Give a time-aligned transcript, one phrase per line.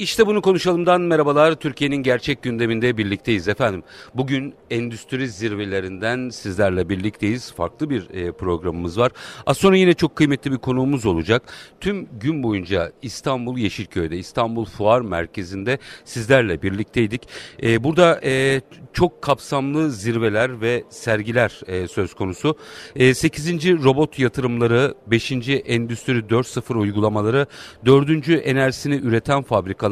[0.00, 1.54] İşte bunu konuşalımdan merhabalar.
[1.54, 3.82] Türkiye'nin gerçek gündeminde birlikteyiz efendim.
[4.14, 7.52] Bugün endüstri zirvelerinden sizlerle birlikteyiz.
[7.52, 9.12] Farklı bir e, programımız var.
[9.46, 11.42] Az sonra yine çok kıymetli bir konuğumuz olacak.
[11.80, 17.28] Tüm gün boyunca İstanbul Yeşilköy'de, İstanbul Fuar Merkezi'nde sizlerle birlikteydik.
[17.62, 18.60] E, burada e,
[18.92, 22.56] çok kapsamlı zirveler ve sergiler e, söz konusu.
[22.96, 23.64] E, 8.
[23.84, 25.32] robot yatırımları, 5.
[25.48, 27.46] Endüstri 4.0 uygulamaları,
[27.86, 28.28] 4.
[28.28, 29.89] enerjisini üreten fabrikalar,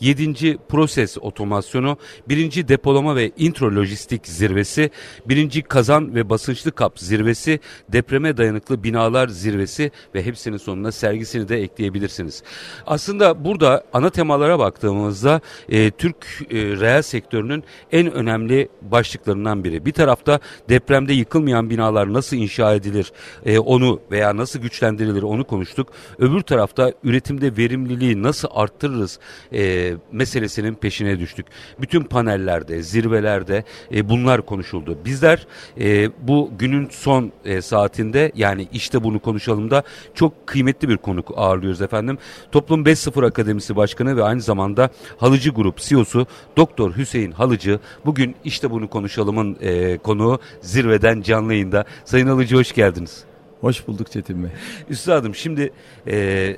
[0.00, 0.58] 7.
[0.68, 1.96] proses otomasyonu,
[2.28, 2.68] 1.
[2.68, 4.90] depolama ve intro lojistik zirvesi,
[5.26, 5.62] 1.
[5.62, 12.42] kazan ve basınçlı kap zirvesi, depreme dayanıklı binalar zirvesi ve hepsinin sonuna sergisini de ekleyebilirsiniz.
[12.86, 16.16] Aslında burada ana temalara baktığımızda e, Türk
[16.50, 19.84] e, reel sektörünün en önemli başlıklarından biri.
[19.84, 23.12] Bir tarafta depremde yıkılmayan binalar nasıl inşa edilir
[23.46, 25.88] e, onu veya nasıl güçlendirilir onu konuştuk.
[26.18, 29.18] Öbür tarafta üretimde verimliliği nasıl arttırırız
[29.52, 31.46] e, meselesinin peşine düştük.
[31.80, 34.98] Bütün panellerde, zirvelerde e, bunlar konuşuldu.
[35.04, 35.46] Bizler
[35.80, 39.82] e, bu günün son e, saatinde yani işte bunu konuşalım da
[40.14, 42.18] çok kıymetli bir konuk ağırlıyoruz efendim.
[42.52, 48.70] Toplum 5.0 Akademisi Başkanı ve aynı zamanda Halıcı Grup CEO'su Doktor Hüseyin Halıcı bugün işte
[48.70, 51.84] bunu konuşalımın e, konuğu zirveden canlı yayında.
[52.04, 53.24] Sayın Halıcı hoş geldiniz.
[53.60, 54.50] Hoş bulduk Çetin Bey.
[54.90, 55.72] Üstadım şimdi
[56.06, 56.56] e,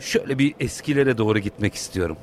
[0.00, 2.16] şöyle bir eskilere doğru gitmek istiyorum.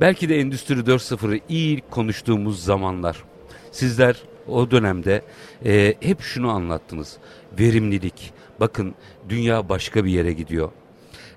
[0.00, 3.24] Belki de Endüstri 4.0'ı ilk konuştuğumuz zamanlar
[3.72, 5.22] sizler o dönemde
[5.64, 7.16] e, hep şunu anlattınız.
[7.58, 8.32] Verimlilik.
[8.60, 8.94] Bakın
[9.28, 10.70] dünya başka bir yere gidiyor.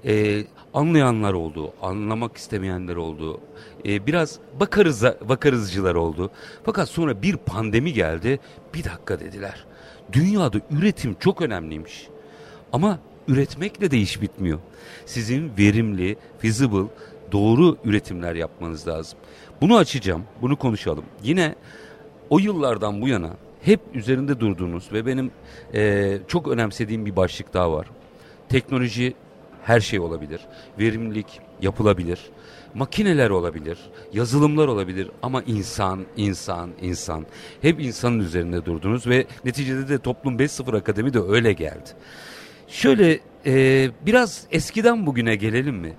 [0.05, 3.41] E, anlayanlar oldu, anlamak istemeyenler oldu.
[3.85, 6.31] E, biraz bakarız bakarızcılar oldu.
[6.63, 8.39] Fakat sonra bir pandemi geldi.
[8.73, 9.65] Bir dakika dediler.
[10.13, 12.07] Dünyada üretim çok önemliymiş.
[12.73, 14.59] Ama üretmekle de iş bitmiyor.
[15.05, 16.87] Sizin verimli, feasible,
[17.31, 19.19] doğru üretimler yapmanız lazım.
[19.61, 21.05] Bunu açacağım, bunu konuşalım.
[21.23, 21.55] Yine
[22.29, 23.29] o yıllardan bu yana
[23.61, 25.31] hep üzerinde durduğunuz ve benim
[25.73, 27.87] e, çok önemsediğim bir başlık daha var.
[28.49, 29.13] Teknoloji
[29.63, 30.41] her şey olabilir.
[30.79, 32.19] Verimlilik yapılabilir.
[32.73, 33.77] Makineler olabilir,
[34.13, 37.25] yazılımlar olabilir ama insan, insan, insan.
[37.61, 41.89] Hep insanın üzerinde durdunuz ve neticede de Toplum 5.0 Akademi de öyle geldi.
[42.67, 45.93] Şöyle e, biraz eskiden bugüne gelelim mi?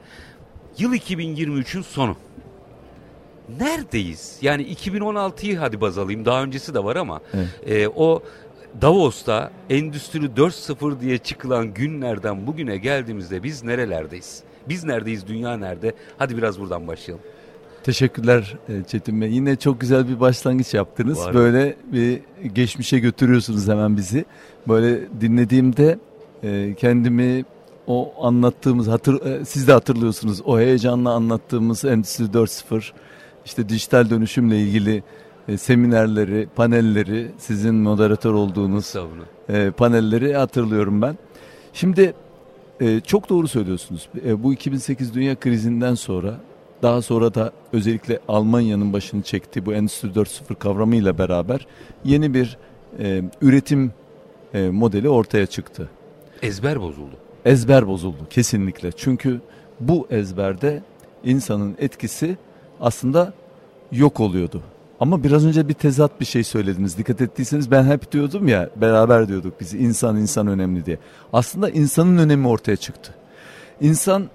[0.79, 2.17] Yıl 2023'ün sonu.
[3.61, 4.39] Neredeyiz?
[4.43, 6.25] Yani 2016'yı hadi baz alayım.
[6.25, 7.49] Daha öncesi de var ama evet.
[7.67, 8.23] e, o
[8.83, 14.43] Davos'ta Endüstri 4.0 diye çıkılan günlerden bugüne geldiğimizde biz nerelerdeyiz?
[14.69, 15.27] Biz neredeyiz?
[15.27, 15.95] Dünya nerede?
[16.19, 17.25] Hadi biraz buradan başlayalım.
[17.85, 19.31] Teşekkürler e, Çetin Bey.
[19.33, 21.19] Yine çok güzel bir başlangıç yaptınız.
[21.19, 21.35] Var.
[21.35, 22.21] Böyle bir
[22.55, 24.25] geçmişe götürüyorsunuz hemen bizi.
[24.69, 25.99] Böyle dinlediğimde
[26.47, 27.45] e, kendimi
[27.87, 32.83] o anlattığımız hatır e, siz de hatırlıyorsunuz o heyecanla anlattığımız Endüstri 4.0
[33.45, 35.03] işte dijital dönüşümle ilgili
[35.57, 38.95] seminerleri, panelleri, sizin moderatör olduğunuz
[39.77, 41.19] panelleri hatırlıyorum ben.
[41.73, 42.15] Şimdi
[42.81, 44.09] e, çok doğru söylüyorsunuz.
[44.27, 46.35] E, bu 2008 dünya krizinden sonra
[46.83, 51.67] daha sonra da özellikle Almanya'nın başını çektiği bu Endüstri 4.0 kavramıyla beraber
[52.05, 52.59] yeni bir
[52.99, 53.93] e, üretim
[54.55, 55.89] e, modeli ortaya çıktı.
[56.43, 57.17] Ezber bozuldu.
[57.45, 58.93] Ezber bozuldu kesinlikle.
[58.93, 59.41] Çünkü
[59.81, 60.83] bu ezberde
[61.25, 62.37] insanın etkisi
[62.81, 63.33] aslında
[63.93, 64.63] yok oluyordu.
[65.01, 66.99] Ama biraz önce bir tezat bir şey söylediniz.
[66.99, 70.99] Dikkat ettiyseniz ben hep diyordum ya beraber diyorduk biz insan insan önemli diye.
[71.33, 73.15] Aslında insanın önemi ortaya çıktı.
[73.81, 74.31] İnsan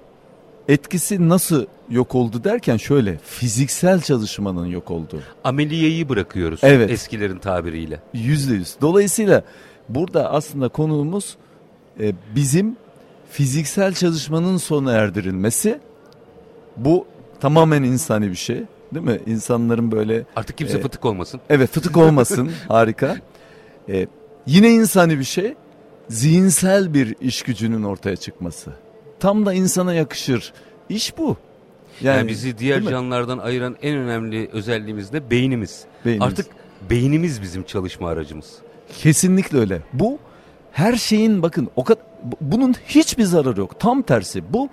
[0.68, 5.19] etkisi nasıl yok oldu derken şöyle fiziksel çalışmanın yok olduğu.
[5.44, 6.91] Ameliyeyi bırakıyoruz evet.
[6.91, 8.00] eskilerin tabiriyle.
[8.13, 8.75] Yüzde yüz.
[8.81, 9.44] Dolayısıyla
[9.89, 11.38] burada aslında konuğumuz
[12.00, 12.75] e, bizim
[13.29, 15.79] fiziksel çalışmanın sona erdirilmesi.
[16.78, 17.06] Bu
[17.40, 18.63] tamamen insani bir şey.
[18.94, 19.19] Değil mi?
[19.25, 20.25] İnsanların böyle...
[20.35, 21.41] Artık kimse e, fıtık olmasın.
[21.50, 22.51] Evet fıtık olmasın.
[22.68, 23.18] Harika.
[23.90, 24.07] E,
[24.46, 25.56] yine insani bir şey.
[26.09, 28.72] Zihinsel bir iş gücünün ortaya çıkması.
[29.19, 30.53] Tam da insana yakışır.
[30.90, 31.38] İş bu.
[32.01, 35.83] Yani, yani bizi diğer canlılardan ayıran en önemli özelliğimiz de beynimiz.
[36.06, 36.27] beynimiz.
[36.27, 36.45] Artık
[36.89, 38.56] beynimiz bizim çalışma aracımız.
[38.98, 39.81] Kesinlikle öyle.
[39.94, 40.19] Bu
[40.71, 42.03] her şeyin bakın o kadar
[42.41, 43.79] bunun hiçbir zararı yok.
[43.79, 44.69] Tam tersi bu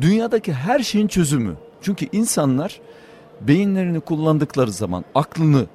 [0.00, 1.54] dünyadaki her şeyin çözümü.
[1.82, 2.80] Çünkü insanlar
[3.40, 5.66] beyinlerini kullandıkları zaman, aklını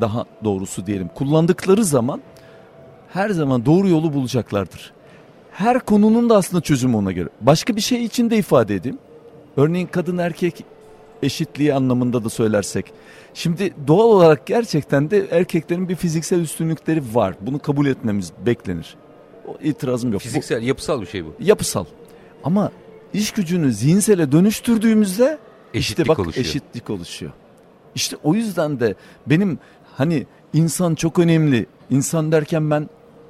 [0.00, 2.20] daha doğrusu diyelim kullandıkları zaman
[3.12, 4.92] her zaman doğru yolu bulacaklardır.
[5.52, 7.28] Her konunun da aslında çözümü ona göre.
[7.40, 8.98] Başka bir şey için de ifade edeyim.
[9.56, 10.64] Örneğin kadın erkek
[11.22, 12.92] eşitliği anlamında da söylersek.
[13.34, 17.34] Şimdi doğal olarak gerçekten de erkeklerin bir fiziksel üstünlükleri var.
[17.40, 18.96] Bunu kabul etmemiz beklenir.
[19.62, 20.22] İtirazım yok.
[20.22, 21.34] Fiziksel, bu, yapısal bir şey bu.
[21.40, 21.84] Yapısal.
[22.44, 22.72] Ama
[23.12, 25.38] iş gücünü zihinsele dönüştürdüğümüzde
[25.74, 26.46] Eşitlik işte bak oluşuyor.
[26.46, 27.32] eşitlik oluşuyor.
[27.94, 28.94] İşte o yüzden de
[29.26, 29.58] benim
[29.96, 31.66] hani insan çok önemli.
[31.90, 32.88] İnsan derken ben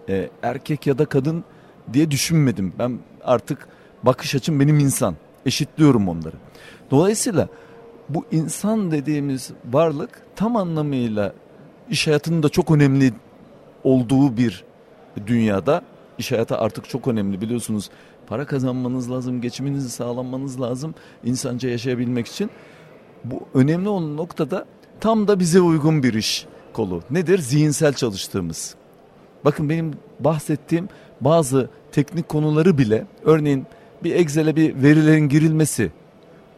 [0.09, 1.44] e, erkek ya da kadın
[1.93, 2.73] diye düşünmedim.
[2.79, 3.69] Ben artık
[4.03, 5.17] bakış açım benim insan.
[5.47, 6.37] Eşitliyorum onları.
[6.91, 7.49] Dolayısıyla
[8.09, 11.32] bu insan dediğimiz varlık tam anlamıyla
[11.91, 13.12] iş hayatının da çok önemli
[13.85, 14.64] olduğu bir
[15.26, 15.82] dünyada
[16.23, 17.91] iş hayatı artık çok önemli biliyorsunuz.
[18.27, 22.51] Para kazanmanız lazım, geçiminizi sağlanmanız lazım insanca yaşayabilmek için.
[23.25, 24.65] Bu önemli olan noktada
[25.01, 27.03] tam da bize uygun bir iş kolu.
[27.11, 27.39] Nedir?
[27.39, 28.75] Zihinsel çalıştığımız.
[29.45, 30.89] Bakın benim bahsettiğim
[31.21, 33.67] bazı teknik konuları bile örneğin
[34.05, 35.91] bir Excel'e bir verilerin girilmesi.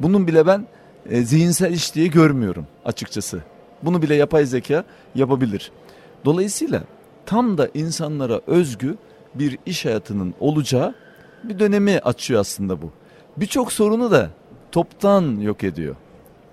[0.01, 0.67] Bunun bile ben
[1.11, 3.43] e, zihinsel iş diye görmüyorum açıkçası.
[3.83, 4.85] Bunu bile yapay zeka
[5.15, 5.73] yapabilir.
[6.25, 6.83] Dolayısıyla
[7.27, 8.97] tam da insanlara özgü
[9.35, 10.95] bir iş hayatının olacağı
[11.45, 12.91] bir dönemi açıyor aslında bu.
[13.37, 14.31] Birçok sorunu da
[14.73, 15.97] toptan yok ediyor.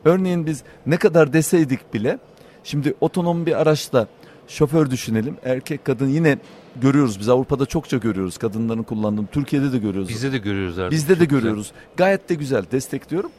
[0.05, 2.19] Örneğin biz ne kadar deseydik bile
[2.63, 4.07] şimdi otonom bir araçla
[4.47, 5.37] şoför düşünelim.
[5.43, 6.37] Erkek kadın yine
[6.81, 9.27] görüyoruz biz Avrupa'da çokça görüyoruz kadınların kullandığını.
[9.27, 10.09] Türkiye'de de görüyoruz.
[10.09, 10.91] Bizde de görüyoruz artık.
[10.91, 11.63] Bizde de Çok görüyoruz.
[11.67, 11.95] güzel.
[11.97, 13.31] Gayet de güzel destekliyorum.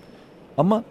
[0.58, 0.84] Ama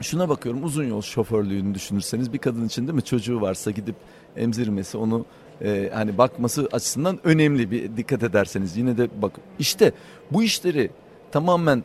[0.00, 3.94] şuna bakıyorum uzun yol şoförlüğünü düşünürseniz bir kadın için değil mi çocuğu varsa gidip
[4.36, 5.24] emzirmesi onu
[5.62, 9.92] e, hani bakması açısından önemli bir dikkat ederseniz yine de bak işte
[10.30, 10.90] bu işleri
[11.32, 11.84] tamamen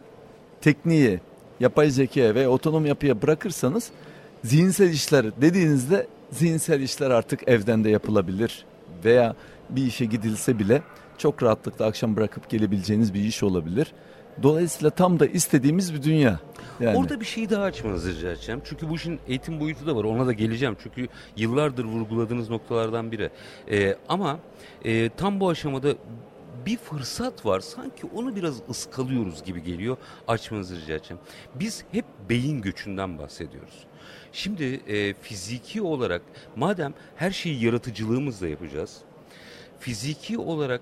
[0.62, 1.20] tekniğe
[1.60, 3.92] yapay zekaya ve otonom yapıya bırakırsanız
[4.44, 8.66] zihinsel işler dediğinizde zihinsel işler artık evden de yapılabilir
[9.06, 9.36] veya
[9.70, 10.82] bir işe gidilse bile
[11.18, 13.94] çok rahatlıkla akşam bırakıp gelebileceğiniz bir iş olabilir.
[14.44, 16.40] Dolayısıyla tam da istediğimiz bir dünya.
[16.82, 18.62] Yani Orada bir şey daha açmanızı rica edeceğim.
[18.66, 20.04] Çünkü bu işin eğitim boyutu da var.
[20.04, 20.78] Ona da geleceğim.
[20.84, 21.08] Çünkü
[21.38, 23.30] yıllardır vurguladığınız noktalardan biri.
[23.72, 24.40] Ee, ama
[24.86, 25.94] e, tam bu aşamada
[26.66, 27.60] bir fırsat var.
[27.60, 29.98] Sanki onu biraz ıskalıyoruz gibi geliyor.
[30.28, 31.24] Açmanızı rica edeceğim.
[31.56, 33.86] Biz hep beyin göçünden bahsediyoruz.
[34.32, 36.22] Şimdi e, fiziki olarak
[36.56, 38.98] madem her şeyi yaratıcılığımızla yapacağız.
[39.80, 40.82] Fiziki olarak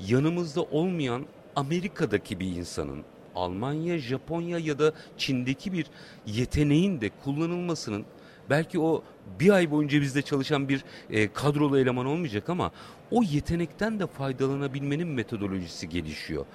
[0.00, 1.26] yanımızda olmayan
[1.56, 3.04] Amerika'daki bir insanın
[3.40, 5.86] Almanya, Japonya ya da Çin'deki bir
[6.26, 8.04] yeteneğin de kullanılmasının
[8.50, 9.02] belki o
[9.40, 12.70] bir ay boyunca bizde çalışan bir e, kadrolu eleman olmayacak ama
[13.10, 16.46] o yetenekten de faydalanabilmenin metodolojisi gelişiyor.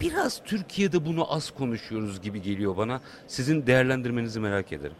[0.00, 3.00] Biraz Türkiye'de bunu az konuşuyoruz gibi geliyor bana.
[3.26, 4.96] Sizin değerlendirmenizi merak ederim.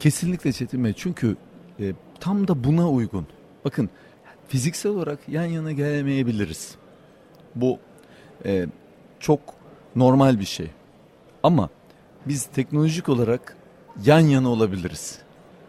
[0.00, 1.36] Kesinlikle Çetin Bey çünkü
[1.80, 3.26] e, tam da buna uygun.
[3.64, 3.90] Bakın
[4.48, 6.74] fiziksel olarak yan yana gelemeyebiliriz.
[7.54, 7.78] Bu
[8.44, 8.66] e,
[9.20, 9.40] çok
[9.96, 10.70] normal bir şey.
[11.42, 11.68] Ama
[12.26, 13.56] biz teknolojik olarak
[14.04, 15.18] yan yana olabiliriz.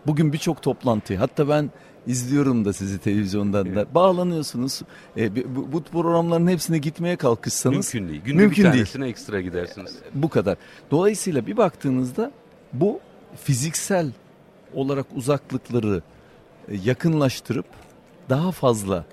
[0.07, 1.71] Bugün birçok toplantı hatta ben
[2.07, 4.81] izliyorum da sizi televizyondan da bağlanıyorsunuz.
[5.17, 8.21] E, bu, bu programların hepsine gitmeye kalkışsanız Mümkün değil.
[8.21, 8.85] Günde mümkün bir değil.
[8.85, 9.95] tanesine ekstra gidersiniz.
[10.13, 10.57] bu kadar.
[10.91, 12.31] Dolayısıyla bir baktığınızda
[12.73, 12.99] bu
[13.43, 14.11] fiziksel
[14.73, 16.01] olarak uzaklıkları
[16.67, 17.65] e, yakınlaştırıp
[18.29, 19.05] daha fazla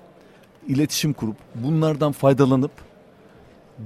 [0.67, 2.71] iletişim kurup bunlardan faydalanıp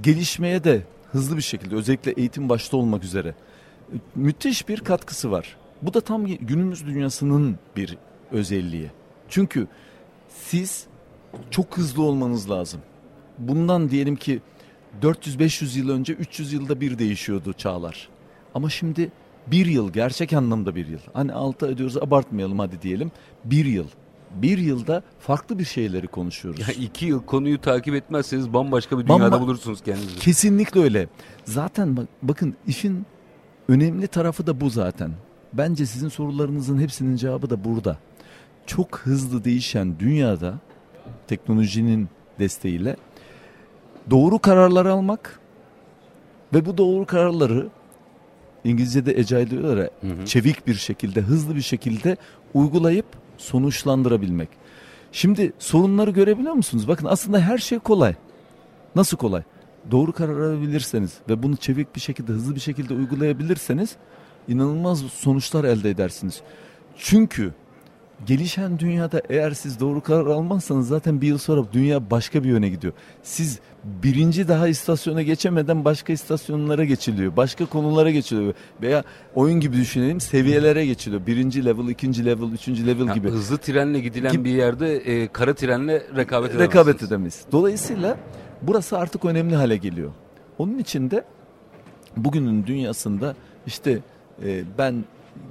[0.02, 0.82] gelişmeye de
[1.14, 5.56] hızlı bir şekilde özellikle eğitim başta olmak üzere e, müthiş bir katkısı var.
[5.82, 7.98] Bu da tam günümüz dünyasının bir
[8.32, 8.90] özelliği.
[9.28, 9.66] Çünkü
[10.28, 10.86] siz
[11.50, 12.80] çok hızlı olmanız lazım.
[13.38, 14.40] Bundan diyelim ki
[15.02, 18.08] 400-500 yıl önce 300 yılda bir değişiyordu çağlar.
[18.54, 19.12] Ama şimdi
[19.46, 21.00] bir yıl gerçek anlamda bir yıl.
[21.12, 23.12] Hani altı ediyoruz abartmayalım hadi diyelim.
[23.44, 23.86] Bir yıl.
[24.34, 26.60] Bir yılda farklı bir şeyleri konuşuyoruz.
[26.60, 30.18] Ya iki yıl konuyu takip etmezseniz bambaşka bir dünyada Bamba- bulursunuz kendinizi.
[30.18, 31.08] Kesinlikle öyle.
[31.44, 33.06] Zaten bak, bakın işin
[33.68, 35.10] önemli tarafı da bu zaten.
[35.52, 37.98] Bence sizin sorularınızın hepsinin cevabı da burada.
[38.66, 40.54] Çok hızlı değişen dünyada
[41.28, 42.96] teknolojinin desteğiyle
[44.10, 45.40] doğru kararlar almak
[46.54, 47.68] ve bu doğru kararları
[48.64, 50.26] İngilizce'de agile diyorlar ya, Hı hı.
[50.26, 52.16] çevik bir şekilde, hızlı bir şekilde
[52.54, 53.06] uygulayıp
[53.38, 54.48] sonuçlandırabilmek.
[55.12, 56.88] Şimdi sorunları görebiliyor musunuz?
[56.88, 58.14] Bakın aslında her şey kolay.
[58.96, 59.42] Nasıl kolay?
[59.90, 63.96] Doğru karar alabilirseniz ve bunu çevik bir şekilde, hızlı bir şekilde uygulayabilirseniz
[64.48, 66.40] inanılmaz sonuçlar elde edersiniz.
[66.96, 67.52] Çünkü
[68.26, 72.68] gelişen dünyada eğer siz doğru karar almazsanız zaten bir yıl sonra dünya başka bir yöne
[72.68, 72.92] gidiyor.
[73.22, 77.36] Siz birinci daha istasyona geçemeden başka istasyonlara geçiliyor.
[77.36, 78.54] Başka konulara geçiliyor.
[78.82, 79.04] Veya
[79.34, 81.26] oyun gibi düşünelim seviyelere geçiliyor.
[81.26, 83.28] Birinci level, ikinci level, üçüncü level Ya gibi.
[83.28, 86.60] Hızlı trenle gidilen Gibi- bir yerde e, kara trenle rekabet edemezsiniz.
[86.60, 87.40] rekabet edemeyiz.
[87.52, 88.16] Dolayısıyla
[88.62, 90.10] burası artık önemli hale geliyor.
[90.58, 91.24] Onun için de
[92.16, 93.34] bugünün dünyasında
[93.66, 93.98] işte
[94.44, 95.04] e, ben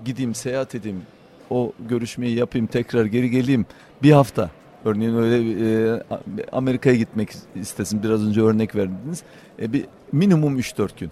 [0.05, 1.01] gideyim seyahat edeyim
[1.53, 3.65] o görüşmeyi yapayım tekrar geri geleyim
[4.03, 4.49] bir hafta
[4.85, 6.01] örneğin öyle e,
[6.51, 9.23] Amerika'ya gitmek istesin biraz önce örnek verdiniz
[9.59, 11.11] e, bir minimum 3-4 gün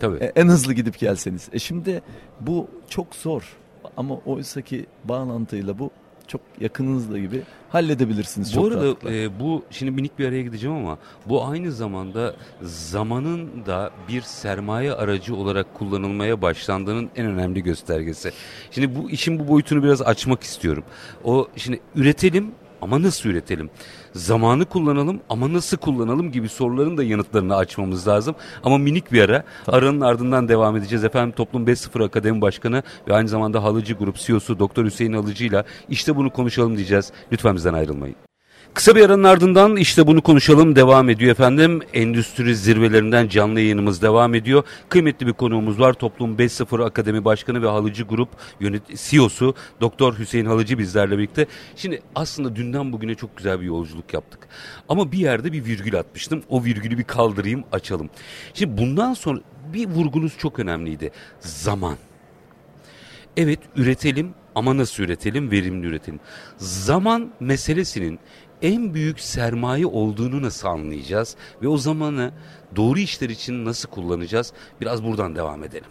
[0.00, 0.16] Tabii.
[0.16, 1.48] E, en hızlı gidip gelseniz.
[1.52, 2.02] E şimdi
[2.40, 3.56] bu çok zor.
[3.96, 5.90] Ama oysa ki bağlantıyla bu
[6.28, 8.50] çok yakınınızla gibi halledebilirsiniz.
[8.50, 9.12] Bu çok arada rahatlıkla.
[9.12, 14.92] e, bu şimdi minik bir araya gideceğim ama bu aynı zamanda zamanın da bir sermaye
[14.92, 18.32] aracı olarak kullanılmaya başlandığının en önemli göstergesi.
[18.70, 20.84] Şimdi bu işin bu boyutunu biraz açmak istiyorum.
[21.24, 22.52] O şimdi üretelim
[22.82, 23.70] ama nasıl üretelim?
[24.12, 28.34] Zamanı kullanalım ama nasıl kullanalım gibi soruların da yanıtlarını açmamız lazım.
[28.64, 29.44] Ama minik bir ara.
[29.66, 31.04] Aranın ardından devam edeceğiz.
[31.04, 35.64] Efendim Toplum 5.0 Akademi Başkanı ve aynı zamanda Halıcı Grup CEO'su Doktor Hüseyin Halıcı ile
[35.88, 37.12] işte bunu konuşalım diyeceğiz.
[37.32, 38.31] Lütfen bizden ayrılmayın.
[38.74, 41.80] Kısa bir aranın ardından işte bunu konuşalım devam ediyor efendim.
[41.94, 44.64] Endüstri zirvelerinden canlı yayınımız devam ediyor.
[44.88, 45.92] Kıymetli bir konuğumuz var.
[45.92, 48.28] Toplum 5.0 Akademi Başkanı ve Halıcı Grup
[48.60, 51.46] yönet CEO'su Doktor Hüseyin Halıcı bizlerle birlikte.
[51.76, 54.48] Şimdi aslında dünden bugüne çok güzel bir yolculuk yaptık.
[54.88, 56.42] Ama bir yerde bir virgül atmıştım.
[56.48, 58.10] O virgülü bir kaldırayım açalım.
[58.54, 59.40] Şimdi bundan sonra
[59.72, 61.10] bir vurgunuz çok önemliydi.
[61.40, 61.96] Zaman.
[63.36, 65.50] Evet üretelim ama nasıl üretelim?
[65.50, 66.20] Verimli üretelim.
[66.58, 68.18] Zaman meselesinin
[68.62, 72.30] en büyük sermaye olduğunu nasıl anlayacağız ve o zamanı
[72.76, 74.52] doğru işler için nasıl kullanacağız?
[74.80, 75.88] Biraz buradan devam edelim.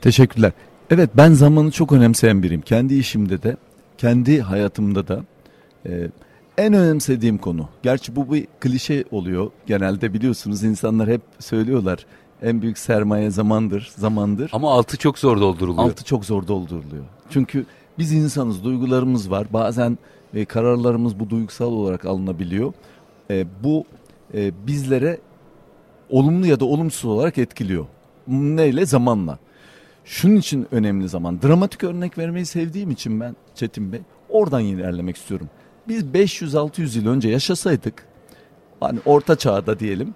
[0.00, 0.52] Teşekkürler.
[0.90, 2.60] Evet ben zamanı çok önemseyen biriyim.
[2.60, 3.56] Kendi işimde de,
[3.98, 5.24] kendi hayatımda da
[5.86, 6.08] e,
[6.58, 7.68] en önemsediğim konu.
[7.82, 9.50] Gerçi bu bir klişe oluyor.
[9.66, 12.06] Genelde biliyorsunuz insanlar hep söylüyorlar.
[12.42, 14.50] En büyük sermaye zamandır, zamandır.
[14.52, 15.88] Ama altı çok zor dolduruluyor.
[15.90, 17.04] Altı çok zor dolduruluyor.
[17.30, 17.66] Çünkü
[17.98, 19.46] biz insanız, duygularımız var.
[19.52, 19.98] Bazen
[20.34, 22.72] e, kararlarımız bu duygusal olarak alınabiliyor.
[23.30, 23.84] E, bu
[24.34, 25.18] e, bizlere
[26.10, 27.86] olumlu ya da olumsuz olarak etkiliyor.
[28.28, 28.86] Neyle?
[28.86, 29.38] Zamanla.
[30.04, 31.42] Şunun için önemli zaman.
[31.42, 35.48] Dramatik örnek vermeyi sevdiğim için ben Çetin Bey oradan ilerlemek istiyorum.
[35.88, 38.06] Biz 500-600 yıl önce yaşasaydık
[38.80, 40.14] hani orta çağda diyelim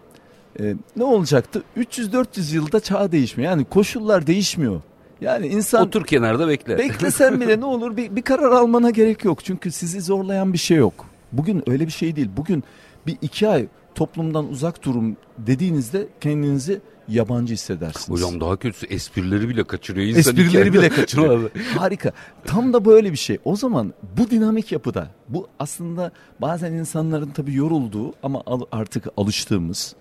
[0.60, 1.62] e, ne olacaktı?
[1.76, 3.50] 300-400 yılda çağ değişmiyor.
[3.50, 4.80] Yani koşullar değişmiyor.
[5.22, 6.78] Yani insan Otur kenarda bekle.
[6.78, 9.44] beklesen bile ne olur bir, bir karar almana gerek yok.
[9.44, 11.06] Çünkü sizi zorlayan bir şey yok.
[11.32, 12.28] Bugün öyle bir şey değil.
[12.36, 12.64] Bugün
[13.06, 18.08] bir iki ay toplumdan uzak durun dediğinizde kendinizi yabancı hissedersiniz.
[18.08, 20.06] Hocam daha kötüsü esprileri bile kaçırıyor.
[20.06, 21.50] İnsan Esprileri hikayede- bile kaçırıyor.
[21.76, 22.12] Harika.
[22.44, 23.38] Tam da böyle bir şey.
[23.44, 29.94] O zaman bu dinamik yapıda bu aslında bazen insanların tabii yorulduğu ama artık alıştığımız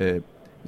[0.00, 0.20] e,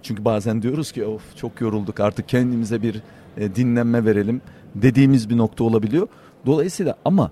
[0.02, 3.02] çünkü bazen diyoruz ki of çok yorulduk artık kendimize bir
[3.36, 4.42] e, dinlenme verelim
[4.74, 6.08] dediğimiz bir nokta olabiliyor.
[6.46, 7.30] Dolayısıyla ama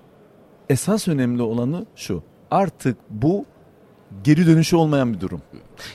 [0.69, 2.23] esas önemli olanı şu.
[2.51, 3.45] Artık bu
[4.23, 5.41] geri dönüşü olmayan bir durum.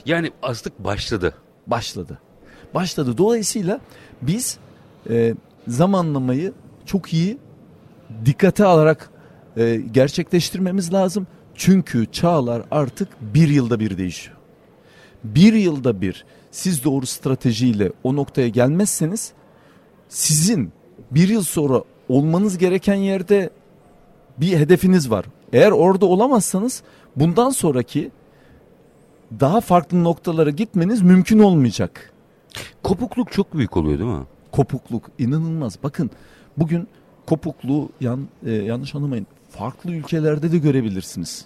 [0.05, 1.35] Yani azlık başladı.
[1.67, 2.19] Başladı.
[2.73, 3.17] Başladı.
[3.17, 3.79] Dolayısıyla
[4.21, 4.57] biz
[5.09, 5.35] e,
[5.67, 6.53] zamanlamayı
[6.85, 7.37] çok iyi
[8.25, 9.09] dikkate alarak
[9.57, 11.27] e, gerçekleştirmemiz lazım.
[11.55, 14.37] Çünkü çağlar artık bir yılda bir değişiyor.
[15.23, 19.33] Bir yılda bir siz doğru stratejiyle o noktaya gelmezseniz
[20.09, 20.71] sizin
[21.11, 23.49] bir yıl sonra olmanız gereken yerde
[24.37, 25.25] bir hedefiniz var.
[25.53, 26.83] Eğer orada olamazsanız
[27.15, 28.11] bundan sonraki
[29.39, 32.11] daha farklı noktalara gitmeniz mümkün olmayacak.
[32.83, 34.25] Kopukluk çok büyük oluyor değil mi?
[34.51, 35.77] Kopukluk inanılmaz.
[35.83, 36.11] Bakın
[36.57, 36.87] bugün
[37.25, 41.45] kopukluğu yan, e, yanlış anlamayın farklı ülkelerde de görebilirsiniz.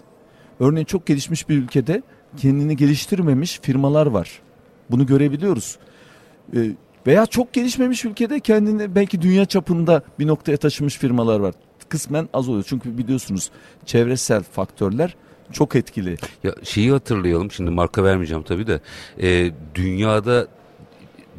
[0.60, 2.02] Örneğin çok gelişmiş bir ülkede
[2.36, 4.42] kendini geliştirmemiş firmalar var.
[4.90, 5.78] Bunu görebiliyoruz.
[6.56, 6.70] E,
[7.06, 11.54] veya çok gelişmemiş ülkede kendini belki dünya çapında bir noktaya taşımış firmalar var.
[11.88, 12.64] Kısmen az oluyor.
[12.68, 13.50] Çünkü biliyorsunuz
[13.86, 15.16] çevresel faktörler
[15.52, 16.16] çok etkili.
[16.44, 18.80] Ya şeyi hatırlayalım şimdi marka vermeyeceğim tabii de
[19.22, 20.46] Ee, dünyada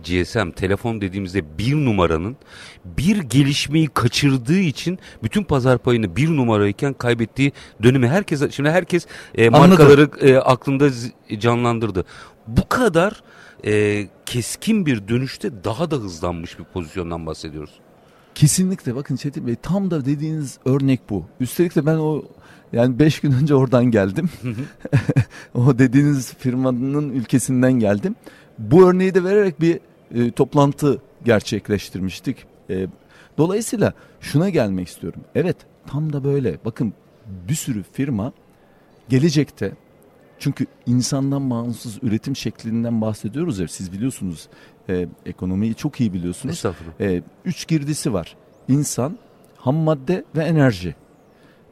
[0.03, 2.37] GSM telefon dediğimizde bir numaranın
[2.85, 7.51] bir gelişmeyi kaçırdığı için bütün pazar payını bir numarayken kaybettiği
[7.83, 9.69] dönemi herkes şimdi herkes e, Anladım.
[9.69, 10.89] markaları e, aklında
[11.39, 12.05] canlandırdı.
[12.47, 13.23] Bu kadar
[13.65, 17.79] e, keskin bir dönüşte daha da hızlanmış bir pozisyondan bahsediyoruz.
[18.35, 21.25] Kesinlikle bakın Çetin Bey tam da dediğiniz örnek bu.
[21.39, 22.23] Üstelik de ben o
[22.73, 24.29] yani 5 gün önce oradan geldim.
[25.55, 28.15] o dediğiniz firmanın ülkesinden geldim.
[28.59, 29.79] Bu örneği de vererek bir
[30.15, 32.37] e, toplantı gerçekleştirmiştik.
[32.69, 32.87] E,
[33.37, 35.21] dolayısıyla şuna gelmek istiyorum.
[35.35, 35.57] Evet
[35.87, 36.57] tam da böyle.
[36.65, 36.93] Bakın
[37.49, 38.33] bir sürü firma
[39.09, 39.71] gelecekte
[40.41, 44.47] çünkü insandan bağımsız üretim şeklinden bahsediyoruz ya siz biliyorsunuz
[44.89, 46.55] e, ekonomiyi çok iyi biliyorsunuz.
[46.55, 47.01] Estağfurullah.
[47.01, 48.35] E, üç girdisi var.
[48.67, 49.17] İnsan,
[49.57, 50.95] ham madde ve enerji.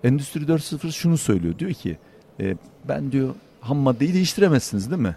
[0.04, 1.60] Endüstri 4.0 şunu söylüyor.
[1.60, 1.98] Diyor ki
[2.40, 2.58] e,
[2.88, 5.16] ben diyor ham maddeyi değiştiremezsiniz değil mi?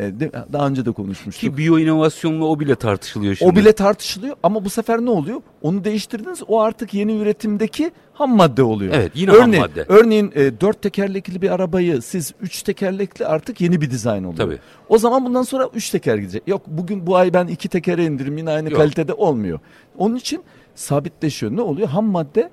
[0.00, 0.12] E,
[0.52, 1.50] daha önce de konuşmuştuk.
[1.50, 3.52] Ki biyo inovasyonla o bile tartışılıyor şimdi.
[3.52, 5.40] O bile tartışılıyor ama bu sefer ne oluyor?
[5.62, 8.94] Onu değiştirdiniz o artık yeni üretimdeki ham madde oluyor.
[8.94, 9.84] Evet yine örneğin, ham madde.
[9.88, 14.36] Örneğin e, dört tekerlekli bir arabayı siz üç tekerlekli artık yeni bir dizayn oluyor.
[14.36, 14.58] Tabii.
[14.88, 16.42] O zaman bundan sonra üç teker gidecek.
[16.48, 18.78] Yok bugün bu ay ben iki tekere indirim yine aynı Yok.
[18.78, 19.58] kalitede olmuyor.
[19.98, 20.42] Onun için
[20.74, 21.56] sabitleşiyor.
[21.56, 21.88] Ne oluyor?
[21.88, 22.50] Ham madde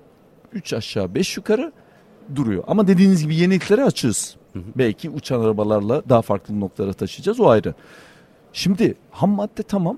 [0.54, 1.72] üç aşağı beş yukarı
[2.36, 2.64] duruyor.
[2.68, 4.36] Ama dediğiniz gibi yeniliklere açığız.
[4.54, 4.64] Hı hı.
[4.76, 7.74] Belki uçan arabalarla daha farklı noktalara taşıyacağız o ayrı.
[8.54, 9.98] Şimdi ham madde tamam.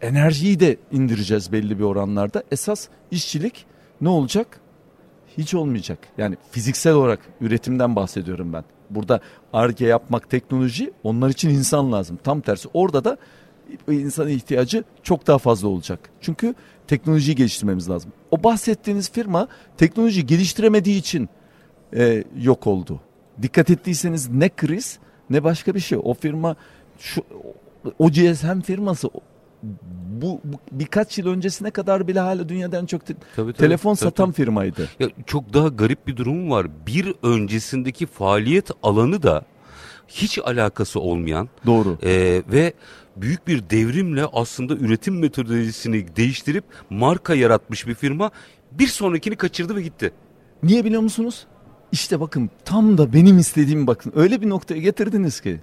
[0.00, 2.42] Enerjiyi de indireceğiz belli bir oranlarda.
[2.50, 3.66] Esas işçilik
[4.00, 4.60] ne olacak?
[5.38, 5.98] Hiç olmayacak.
[6.18, 8.64] Yani fiziksel olarak üretimden bahsediyorum ben.
[8.90, 9.20] Burada
[9.52, 12.18] ARGE yapmak teknoloji onlar için insan lazım.
[12.24, 13.16] Tam tersi orada da
[13.88, 16.10] insan ihtiyacı çok daha fazla olacak.
[16.20, 16.54] Çünkü
[16.86, 18.12] teknolojiyi geliştirmemiz lazım.
[18.30, 21.28] O bahsettiğiniz firma teknoloji geliştiremediği için
[21.96, 23.00] e, yok oldu.
[23.42, 24.98] Dikkat ettiyseniz ne kriz
[25.30, 25.98] ne başka bir şey.
[26.02, 26.56] O firma
[26.98, 27.22] şu
[27.98, 29.08] o GSM firması
[30.22, 34.04] bu, bu birkaç yıl öncesine kadar bile hala dünyadan çok te- tabii, tabii, telefon tabii,
[34.04, 34.36] satan tabii.
[34.36, 34.88] firmaydı.
[35.00, 36.66] Ya çok daha garip bir durum var.
[36.86, 39.44] Bir öncesindeki faaliyet alanı da
[40.08, 41.48] hiç alakası olmayan.
[41.66, 41.98] Doğru.
[42.02, 42.72] E, ve
[43.16, 48.30] büyük bir devrimle aslında üretim metodolojisini değiştirip marka yaratmış bir firma
[48.72, 50.12] bir sonrakini kaçırdı ve gitti.
[50.62, 51.46] Niye biliyor musunuz?
[51.92, 55.60] İşte bakın tam da benim istediğim bakın öyle bir noktaya getirdiniz ki.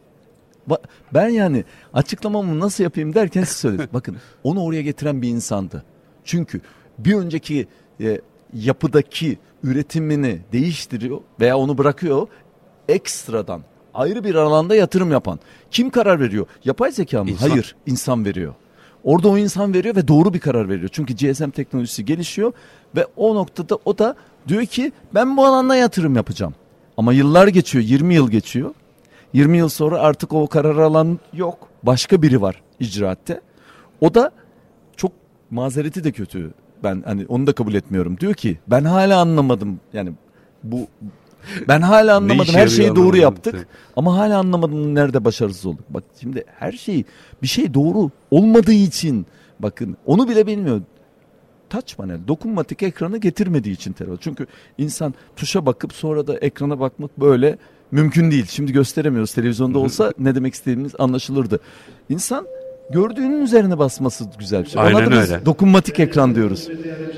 [1.13, 3.89] Ben yani açıklamamı nasıl yapayım derken siz söylediniz.
[3.93, 5.83] bakın onu oraya getiren bir insandı.
[6.23, 6.61] Çünkü
[6.97, 7.67] bir önceki
[8.01, 8.21] e,
[8.53, 12.27] yapıdaki üretimini değiştiriyor veya onu bırakıyor
[12.89, 13.61] ekstradan
[13.93, 15.39] ayrı bir alanda yatırım yapan.
[15.71, 16.45] Kim karar veriyor?
[16.65, 17.29] Yapay zeka mı?
[17.29, 17.49] İnsan.
[17.49, 18.53] Hayır, insan veriyor.
[19.03, 20.89] Orada o insan veriyor ve doğru bir karar veriyor.
[20.91, 22.53] Çünkü GSM teknolojisi gelişiyor
[22.95, 24.15] ve o noktada o da
[24.47, 26.53] diyor ki ben bu alanda yatırım yapacağım.
[26.97, 28.73] Ama yıllar geçiyor, 20 yıl geçiyor.
[29.33, 31.57] 20 yıl sonra artık o karar alan yok.
[31.83, 33.41] Başka biri var icraatte.
[34.01, 34.31] O da
[34.97, 35.11] çok
[35.51, 36.51] mazereti de kötü.
[36.83, 38.19] Ben hani onu da kabul etmiyorum.
[38.19, 39.79] Diyor ki ben hala anlamadım.
[39.93, 40.11] Yani
[40.63, 40.87] bu
[41.67, 42.55] ben hala anlamadım.
[42.55, 43.67] Her şeyi doğru yaptık.
[43.95, 45.85] Ama hala anlamadım nerede başarısız olduk.
[45.89, 47.03] Bak şimdi her şey
[47.41, 49.25] bir şey doğru olmadığı için
[49.59, 50.81] bakın onu bile bilmiyor.
[51.69, 54.17] Touch panel, dokunmatik ekranı getirmediği için terör.
[54.21, 54.47] Çünkü
[54.77, 57.57] insan tuşa bakıp sonra da ekrana bakmak böyle
[57.91, 58.45] mümkün değil.
[58.49, 59.33] Şimdi gösteremiyoruz.
[59.33, 61.59] Televizyonda olsa ne demek istediğimiz anlaşılırdı.
[62.09, 62.47] İnsan
[62.91, 64.81] gördüğünün üzerine basması güzel bir şey.
[64.81, 65.45] Aynen Ona da öyle.
[65.45, 66.67] dokunmatik ekran diyoruz.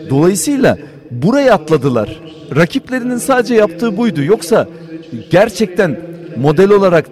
[0.09, 0.77] Dolayısıyla
[1.11, 2.21] buraya atladılar.
[2.55, 4.23] Rakiplerinin sadece yaptığı buydu.
[4.23, 4.67] Yoksa
[5.31, 5.99] gerçekten
[6.37, 7.05] model olarak,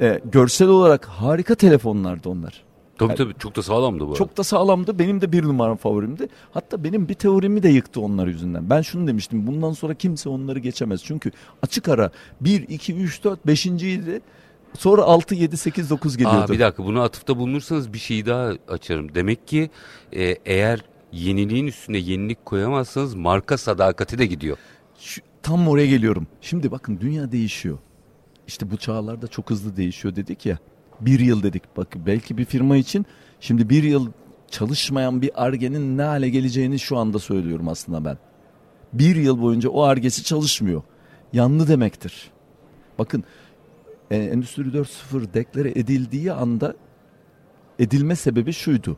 [0.00, 2.65] e, görsel olarak harika telefonlardı onlar.
[2.98, 4.14] Tabii yani, tabii çok da sağlamdı bu.
[4.14, 4.98] Çok da sağlamdı.
[4.98, 6.28] Benim de bir numaram favorimdi.
[6.54, 8.70] Hatta benim bir teorimi de yıktı onlar yüzünden.
[8.70, 9.46] Ben şunu demiştim.
[9.46, 11.04] Bundan sonra kimse onları geçemez.
[11.04, 11.32] Çünkü
[11.62, 13.66] açık ara 1, 2, 3, 4, 5.
[13.66, 14.20] idi.
[14.78, 16.38] Sonra 6, 7, 8, 9 geliyordu.
[16.38, 19.14] Aa, bir dakika bunu atıfta bulunursanız bir şeyi daha açarım.
[19.14, 19.70] Demek ki
[20.12, 24.56] e, eğer yeniliğin üstüne yenilik koyamazsanız marka sadakati de gidiyor.
[24.98, 26.26] Şu, tam oraya geliyorum.
[26.40, 27.78] Şimdi bakın dünya değişiyor.
[28.46, 30.58] İşte bu çağlarda çok hızlı değişiyor dedik ya.
[31.00, 31.62] Bir yıl dedik.
[31.76, 33.06] Bak belki bir firma için
[33.40, 34.12] şimdi bir yıl
[34.50, 38.18] çalışmayan bir argenin ne hale geleceğini şu anda söylüyorum aslında ben.
[38.92, 40.82] Bir yıl boyunca o argesi çalışmıyor.
[41.32, 42.30] Yanlı demektir.
[42.98, 43.24] Bakın
[44.10, 46.76] e, Endüstri 4.0 deklare edildiği anda
[47.78, 48.96] edilme sebebi şuydu.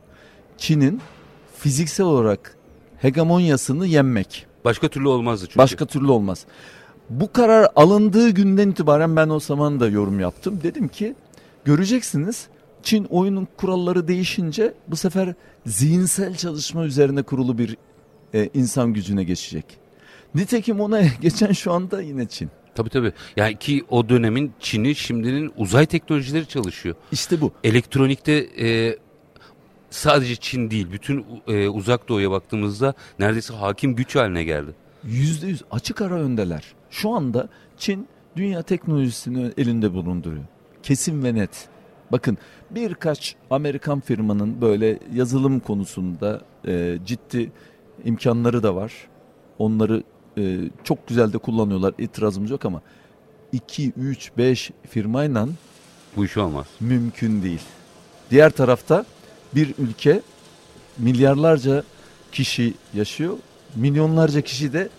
[0.57, 1.01] Çin'in
[1.55, 2.57] fiziksel olarak
[2.97, 4.45] hegemonyasını yenmek.
[4.65, 5.57] Başka türlü olmazdı çünkü.
[5.57, 6.45] Başka türlü olmaz.
[7.09, 10.59] Bu karar alındığı günden itibaren ben o zaman da yorum yaptım.
[10.63, 11.15] Dedim ki
[11.69, 12.47] göreceksiniz
[12.83, 15.33] Çin oyunun kuralları değişince bu sefer
[15.65, 17.77] zihinsel çalışma üzerine kurulu bir
[18.33, 19.65] e, insan gücüne geçecek.
[20.35, 22.49] Nitekim ona geçen şu anda yine Çin.
[22.75, 23.13] Tabii tabii.
[23.37, 26.95] Yani ki o dönemin Çin'i şimdinin uzay teknolojileri çalışıyor.
[27.11, 27.51] İşte bu.
[27.63, 28.97] Elektronikte e,
[29.89, 34.71] sadece Çin değil bütün e, uzak doğuya baktığımızda neredeyse hakim güç haline geldi.
[35.03, 36.63] Yüzde yüz açık ara öndeler.
[36.89, 40.45] Şu anda Çin dünya teknolojisini elinde bulunduruyor.
[40.89, 41.67] Kesin ve net.
[42.11, 42.37] Bakın
[42.71, 47.51] birkaç Amerikan firmanın böyle yazılım konusunda e, ciddi
[48.05, 48.93] imkanları da var.
[49.59, 50.03] Onları
[50.37, 51.93] e, çok güzel de kullanıyorlar.
[51.97, 52.81] İtirazımız yok ama
[53.51, 55.47] 2, 3, 5 firmayla
[56.15, 56.65] bu iş olmaz.
[56.79, 57.61] Mümkün değil.
[58.31, 59.05] Diğer tarafta
[59.55, 60.21] bir ülke
[60.97, 61.83] milyarlarca
[62.31, 63.37] kişi yaşıyor.
[63.75, 64.89] Milyonlarca kişi de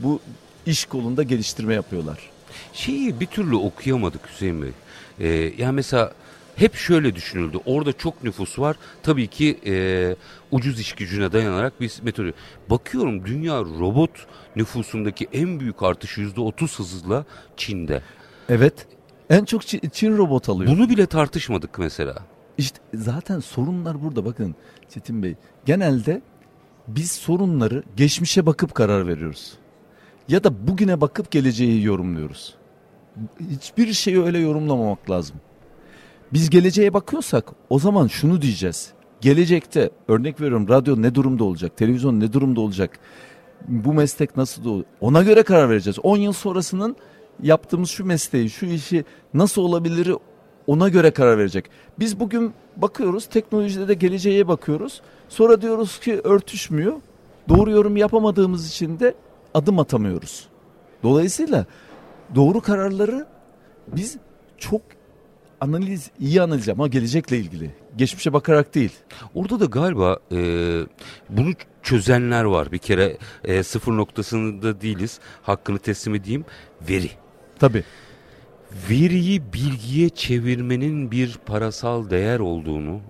[0.00, 0.20] bu
[0.66, 2.30] iş kolunda geliştirme yapıyorlar.
[2.72, 4.70] Şeyi bir türlü okuyamadık Hüseyin Bey.
[5.20, 5.28] Ee,
[5.58, 6.12] yani mesela
[6.56, 7.58] hep şöyle düşünüldü.
[7.64, 8.76] Orada çok nüfus var.
[9.02, 10.16] Tabii ki e,
[10.50, 12.32] ucuz iş gücüne dayanarak bir metode.
[12.70, 14.10] Bakıyorum dünya robot
[14.56, 17.24] nüfusundaki en büyük artış yüzde otuz hızla
[17.56, 18.02] Çin'de.
[18.48, 18.86] Evet.
[19.30, 20.72] En çok Çin, Çin robot alıyor.
[20.72, 22.18] Bunu bile tartışmadık mesela.
[22.58, 24.54] İşte zaten sorunlar burada bakın
[24.88, 25.34] Çetin Bey.
[25.66, 26.22] Genelde
[26.88, 29.52] biz sorunları geçmişe bakıp karar veriyoruz.
[30.28, 32.54] Ya da bugüne bakıp geleceği yorumluyoruz.
[33.50, 35.36] Hiçbir şeyi öyle yorumlamamak lazım.
[36.32, 38.92] Biz geleceğe bakıyorsak o zaman şunu diyeceğiz.
[39.20, 42.98] Gelecekte örnek veriyorum radyo ne durumda olacak, televizyon ne durumda olacak,
[43.68, 45.98] bu meslek nasıl olur ona göre karar vereceğiz.
[46.02, 46.96] 10 yıl sonrasının
[47.42, 50.14] yaptığımız şu mesleği, şu işi nasıl olabilir
[50.66, 51.64] ona göre karar verecek.
[51.98, 55.00] Biz bugün bakıyoruz teknolojide de geleceğe bakıyoruz.
[55.28, 56.92] Sonra diyoruz ki örtüşmüyor.
[57.48, 59.14] Doğru yorum yapamadığımız için de
[59.54, 60.48] adım atamıyoruz.
[61.02, 61.66] Dolayısıyla
[62.34, 63.26] doğru kararları
[63.86, 64.16] biz
[64.58, 64.82] çok
[65.60, 67.70] analiz, iyi analiz ama gelecekle ilgili.
[67.96, 68.92] Geçmişe bakarak değil.
[69.34, 70.36] Orada da galiba e,
[71.28, 71.50] bunu
[71.82, 72.72] çözenler var.
[72.72, 75.20] Bir kere e, sıfır noktasında değiliz.
[75.42, 76.44] Hakkını teslim edeyim.
[76.88, 77.10] Veri.
[77.58, 77.84] Tabii.
[78.90, 83.00] Veriyi bilgiye çevirmenin bir parasal değer olduğunu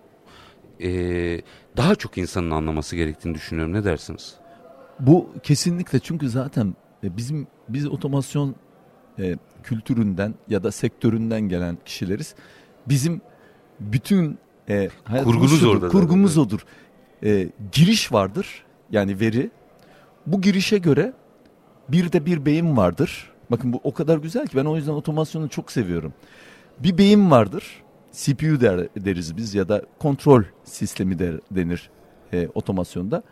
[0.81, 0.91] e,
[1.77, 3.73] daha çok insanın anlaması gerektiğini düşünüyorum.
[3.73, 4.35] Ne dersiniz?
[5.01, 8.55] Bu kesinlikle çünkü zaten e, bizim biz otomasyon
[9.21, 12.35] e, kültüründen ya da sektöründen gelen kişileriz.
[12.87, 13.21] Bizim
[13.81, 14.89] bütün e,
[15.25, 15.89] kurgunuz orada.
[15.89, 16.47] Kurgumuz zaten.
[16.47, 16.61] odur.
[17.25, 19.51] E, giriş vardır yani veri.
[20.27, 21.13] Bu girişe göre
[21.89, 23.31] bir de bir beyin vardır.
[23.51, 26.13] Bakın bu o kadar güzel ki ben o yüzden otomasyonu çok seviyorum.
[26.79, 27.83] Bir beyin vardır.
[28.13, 31.91] CPU der, deriz biz ya da kontrol sistemi der, denir
[32.33, 33.23] e, otomasyonda.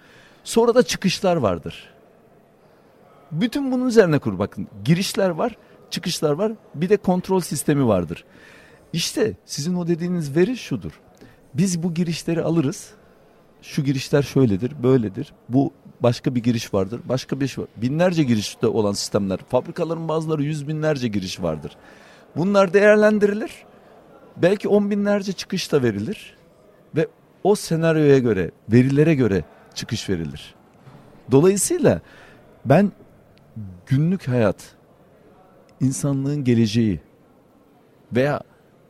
[0.45, 1.91] Sonra da çıkışlar vardır.
[3.33, 4.69] Bütün bunun üzerine kur bakın.
[4.85, 5.57] Girişler var,
[5.91, 6.53] çıkışlar var.
[6.75, 8.25] Bir de kontrol sistemi vardır.
[8.93, 11.01] İşte sizin o dediğiniz veri şudur.
[11.55, 12.91] Biz bu girişleri alırız.
[13.63, 15.33] Şu girişler şöyledir, böyledir.
[15.49, 17.71] Bu başka bir giriş vardır, başka bir şey var.
[17.77, 21.77] Binlerce girişte olan sistemler, fabrikaların bazıları yüz binlerce giriş vardır.
[22.37, 23.51] Bunlar değerlendirilir.
[24.37, 26.37] Belki on binlerce çıkış da verilir.
[26.97, 27.09] Ve
[27.45, 30.55] o senaryoya göre, verilere göre çıkış verilir.
[31.31, 32.01] Dolayısıyla
[32.65, 32.93] ben
[33.87, 34.57] günlük hayat,
[35.81, 37.01] insanlığın geleceği
[38.13, 38.41] veya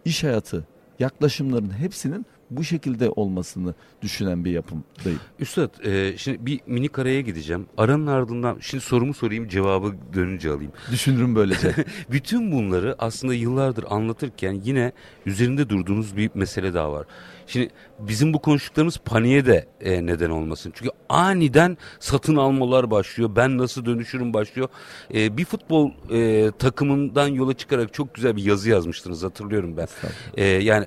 [0.05, 0.65] iş hayatı
[0.99, 5.21] yaklaşımların hepsinin bu şekilde olmasını düşünen bir yapımdayım.
[5.39, 7.67] Üstad e, şimdi bir minik araya gideceğim.
[7.77, 10.73] Aranın ardından şimdi sorumu sorayım cevabı dönünce alayım.
[10.93, 11.75] Düşünürüm böylece.
[12.11, 14.93] Bütün bunları aslında yıllardır anlatırken yine
[15.27, 17.07] üzerinde durduğunuz bir mesele daha var.
[17.49, 20.73] Şimdi bizim bu konuştuklarımız paniğe de e, neden olmasın.
[20.75, 23.31] Çünkü aniden satın almalar başlıyor.
[23.37, 24.69] Ben nasıl dönüşürüm başlıyor.
[25.15, 29.89] E, bir futbol e, takımından yola çıkarak çok güzel bir yazı yazmıştınız hatırlıyorum ben.
[30.35, 30.87] E, yani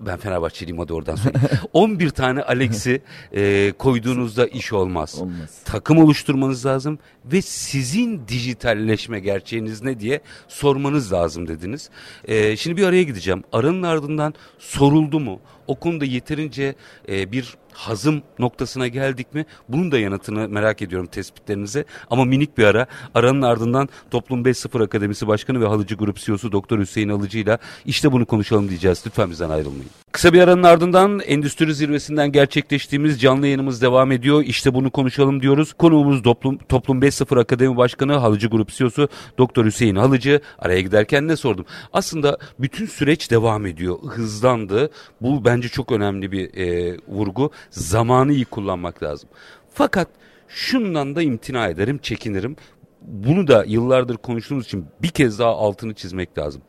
[0.00, 1.34] ben Fenerbahçeliyim hadi oradan sonra.
[1.72, 5.18] 11 tane Alex'i e, koyduğunuzda iş olmaz.
[5.20, 5.62] olmaz.
[5.64, 11.90] Takım oluşturmanız lazım ve sizin dijitalleşme gerçeğiniz ne diye sormanız lazım dediniz.
[12.24, 13.44] E, şimdi bir araya gideceğim.
[13.52, 15.40] Aranın ardından soruldu mu?
[15.66, 16.74] O konuda yeterince
[17.08, 19.46] e, bir hazım noktasına geldik mi?
[19.68, 21.84] Bunun da yanıtını merak ediyorum tespitlerinize.
[22.10, 22.86] Ama minik bir ara.
[23.14, 28.12] Aranın ardından Toplum 5.0 Akademisi Başkanı ve Halıcı Grup CEO'su Doktor Hüseyin Alıcı ile işte
[28.12, 29.02] bunu konuşalım diyeceğiz.
[29.06, 29.90] Lütfen bizden ayrılmayın.
[30.12, 34.42] Kısa bir aranın ardından endüstri zirvesinden gerçekleştiğimiz canlı yayınımız devam ediyor.
[34.46, 35.72] İşte bunu konuşalım diyoruz.
[35.72, 39.08] Konuğumuz Toplum, Toplum 5.0 Akademi Başkanı Halıcı Grup CEO'su
[39.38, 40.40] Doktor Hüseyin Halıcı.
[40.58, 41.66] Araya giderken ne sordum?
[41.92, 43.98] Aslında bütün süreç devam ediyor.
[44.08, 44.90] Hızlandı.
[45.20, 47.50] Bu bence çok önemli bir e, vurgu.
[47.70, 49.28] Zamanı iyi kullanmak lazım.
[49.74, 50.08] Fakat
[50.48, 52.56] şundan da imtina ederim, çekinirim.
[53.02, 56.62] Bunu da yıllardır konuştuğumuz için bir kez daha altını çizmek lazım.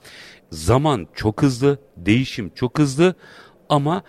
[0.52, 3.16] Zaman çok hızlı, değişim çok hızlı
[3.70, 4.04] ama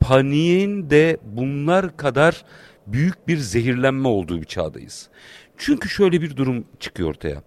[0.00, 2.44] paniğin de bunlar kadar
[2.86, 5.08] büyük bir zehirlenme olduğu bir çağdayız.
[5.56, 7.42] Çünkü şöyle bir durum çıkıyor ortaya.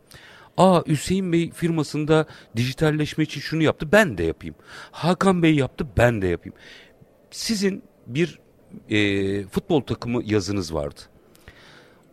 [0.58, 4.56] Aa Hüseyin Bey firmasında dijitalleşme için şunu yaptı ben de yapayım.
[4.92, 6.58] Hakan Bey yaptı ben de yapayım.
[7.32, 8.40] Sizin bir
[8.90, 11.00] e, futbol takımı yazınız vardı.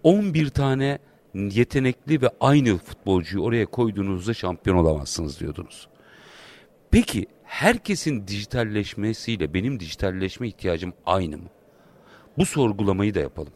[0.02, 0.98] 11 tane
[1.34, 5.88] yetenekli ve aynı futbolcuyu oraya koyduğunuzda şampiyon olamazsınız diyordunuz.
[6.90, 11.48] Peki herkesin dijitalleşmesiyle benim dijitalleşme ihtiyacım aynı mı?
[12.38, 13.52] Bu sorgulamayı da yapalım.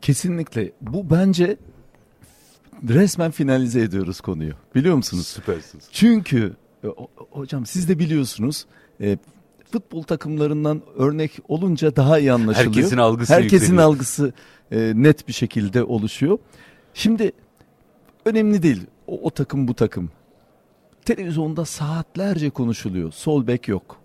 [0.00, 0.72] Kesinlikle.
[0.80, 1.56] Bu bence
[2.88, 4.52] resmen finalize ediyoruz konuyu.
[4.74, 5.26] Biliyor musunuz?
[5.26, 5.88] Süpersiniz.
[5.92, 6.88] Çünkü e,
[7.30, 8.66] hocam siz de biliyorsunuz
[9.00, 9.18] e,
[9.72, 12.74] futbol takımlarından örnek olunca daha iyi anlaşılıyor.
[12.74, 13.88] Herkesin algısı Herkesin yükleniyor.
[13.88, 14.32] algısı
[14.70, 16.38] e, net bir şekilde oluşuyor.
[16.94, 17.32] Şimdi
[18.24, 20.10] önemli değil o, o takım bu takım.
[21.04, 23.12] Televizyonda saatlerce konuşuluyor.
[23.12, 23.96] Sol bek yok.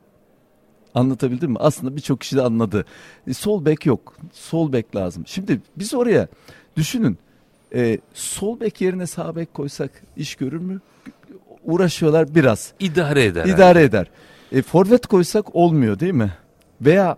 [0.95, 1.57] Anlatabildim mi?
[1.59, 2.85] Aslında birçok kişi de anladı.
[3.27, 4.17] E, sol bek yok.
[4.33, 5.23] Sol bek lazım.
[5.27, 6.27] Şimdi biz oraya
[6.77, 7.17] düşünün.
[7.75, 10.81] E, sol bek yerine sağ bek koysak iş görür mü?
[11.63, 12.73] uğraşıyorlar biraz.
[12.79, 13.45] İdare eder.
[13.45, 13.89] İdare yani.
[13.89, 14.07] eder.
[14.51, 16.33] E, forvet koysak olmuyor değil mi?
[16.81, 17.17] Veya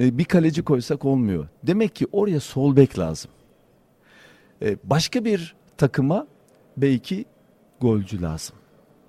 [0.00, 1.48] e, bir kaleci koysak olmuyor.
[1.62, 3.30] Demek ki oraya sol bek lazım.
[4.62, 6.26] E, başka bir takıma
[6.76, 7.24] belki
[7.80, 8.56] golcü lazım.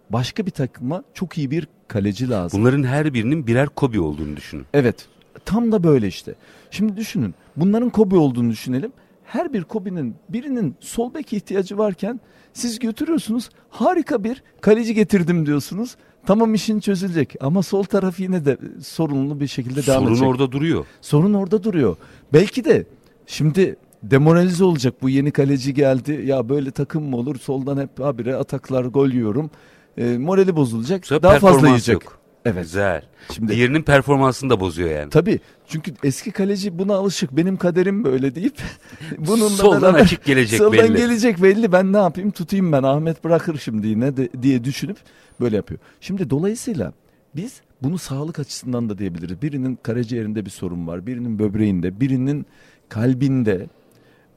[0.09, 2.61] Başka bir takıma çok iyi bir kaleci lazım.
[2.61, 4.65] Bunların her birinin birer Kobe olduğunu düşünün.
[4.73, 5.07] Evet.
[5.45, 6.35] Tam da böyle işte.
[6.71, 7.35] Şimdi düşünün.
[7.55, 8.91] Bunların Kobe olduğunu düşünelim.
[9.25, 12.19] Her bir Kobe'nin birinin sol bek ihtiyacı varken
[12.53, 13.49] siz götürüyorsunuz.
[13.69, 15.95] Harika bir kaleci getirdim diyorsunuz.
[16.25, 20.17] Tamam işin çözülecek ama sol taraf yine de sorunlu bir şekilde devam Sorun edecek.
[20.17, 20.85] Sorun orada duruyor.
[21.01, 21.97] Sorun orada duruyor.
[22.33, 22.85] Belki de
[23.25, 26.21] şimdi demoralize olacak bu yeni kaleci geldi.
[26.25, 27.35] Ya böyle takım mı olur?
[27.35, 29.51] Soldan hep habire ataklar gol yiyorum.
[29.97, 31.07] E, morali bozulacak.
[31.07, 31.93] Sonra daha fazla yiyecek.
[31.93, 32.19] Yok.
[32.45, 32.63] Evet.
[32.63, 33.01] Güzel.
[33.31, 35.09] Şimdi diğerinin performansını da bozuyor yani.
[35.09, 35.39] Tabii.
[35.67, 37.31] Çünkü eski kaleci buna alışık.
[37.31, 38.57] Benim kaderim böyle deyip
[39.17, 40.87] bununla soldan beraber, açık gelecek soldan belli.
[40.87, 41.71] Soldan gelecek belli.
[41.71, 42.31] Ben ne yapayım?
[42.31, 42.83] Tutayım ben.
[42.83, 44.97] Ahmet bırakır şimdi yine de, diye düşünüp
[45.41, 45.79] böyle yapıyor.
[46.01, 46.93] Şimdi dolayısıyla
[47.35, 49.41] biz bunu sağlık açısından da diyebiliriz.
[49.41, 52.45] Birinin karaciğerinde bir sorun var, birinin böbreğinde, birinin
[52.89, 53.67] kalbinde.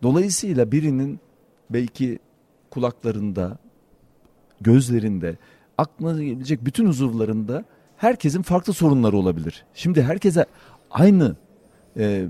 [0.03, 1.21] Dolayısıyla birinin
[1.71, 2.19] belki
[2.71, 3.59] kulaklarında,
[4.61, 5.37] gözlerinde,
[5.79, 7.65] aklına gelecek bütün uzuvlarında
[7.99, 9.65] herkesin farklı sorunları olabilir.
[9.75, 10.47] Şimdi herkese
[10.91, 11.37] aynı
[11.97, 12.29] e, e,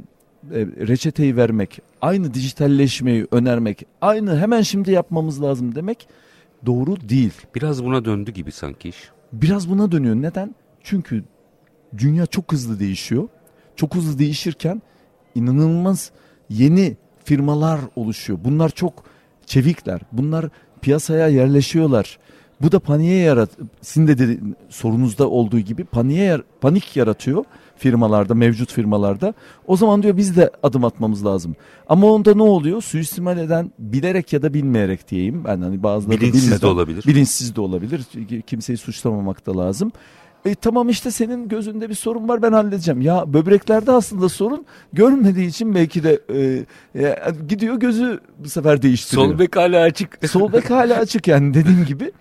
[0.88, 6.08] reçeteyi vermek, aynı dijitalleşmeyi önermek, aynı hemen şimdi yapmamız lazım demek
[6.66, 7.32] doğru değil.
[7.54, 9.10] Biraz buna döndü gibi sanki iş.
[9.32, 10.16] Biraz buna dönüyor.
[10.16, 10.54] Neden?
[10.82, 11.24] Çünkü
[11.98, 13.28] dünya çok hızlı değişiyor.
[13.76, 14.82] Çok hızlı değişirken
[15.34, 16.10] inanılmaz
[16.48, 18.38] yeni firmalar oluşuyor.
[18.44, 19.04] Bunlar çok
[19.46, 20.00] çevikler.
[20.12, 20.48] Bunlar
[20.82, 22.18] piyasaya yerleşiyorlar.
[22.62, 27.44] Bu da paniğe yarat sizin de dedi, sorunuzda olduğu gibi paniğe panik yaratıyor
[27.76, 29.34] firmalarda, mevcut firmalarda.
[29.66, 31.56] O zaman diyor biz de adım atmamız lazım.
[31.88, 32.82] Ama onda ne oluyor?
[32.82, 35.44] Suistimal eden bilerek ya da bilmeyerek diyeyim.
[35.44, 37.04] Ben hani bazıları bilinçsiz bilmeden, de olabilir.
[37.06, 38.02] Bilinçsiz de olabilir.
[38.46, 39.92] Kimseyi suçlamamak da lazım.
[40.48, 43.00] E, tamam işte senin gözünde bir sorun var ben halledeceğim.
[43.00, 46.64] Ya böbreklerde aslında sorun görmediği için belki de e,
[47.02, 47.16] e,
[47.48, 49.26] gidiyor gözü bu sefer değiştiriyor.
[49.26, 50.18] Sol bek hala açık.
[50.30, 52.12] Sol bek hala açık yani dediğim gibi.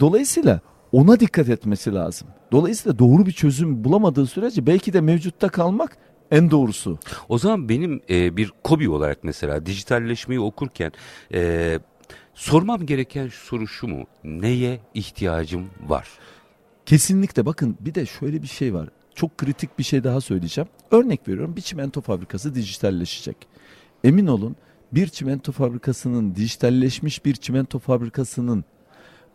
[0.00, 0.60] Dolayısıyla
[0.92, 2.28] ona dikkat etmesi lazım.
[2.52, 5.96] Dolayısıyla doğru bir çözüm bulamadığı sürece belki de mevcutta kalmak
[6.30, 6.98] en doğrusu.
[7.28, 10.92] O zaman benim e, bir kobi olarak mesela dijitalleşmeyi okurken
[11.34, 11.78] e,
[12.34, 14.04] sormam gereken soru şu mu?
[14.24, 16.08] Neye ihtiyacım var?
[16.86, 18.88] Kesinlikle bakın bir de şöyle bir şey var.
[19.14, 20.68] Çok kritik bir şey daha söyleyeceğim.
[20.90, 23.36] Örnek veriyorum bir çimento fabrikası dijitalleşecek.
[24.04, 24.56] Emin olun
[24.92, 28.64] bir çimento fabrikasının dijitalleşmiş bir çimento fabrikasının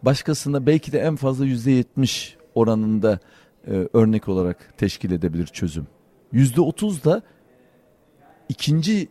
[0.04, 3.20] başkasında belki de en fazla yüzde yetmiş oranında
[3.68, 5.88] e, örnek olarak teşkil edebilir çözüm.
[6.32, 7.22] Yüzde otuz da
[8.50, 9.08] ikinci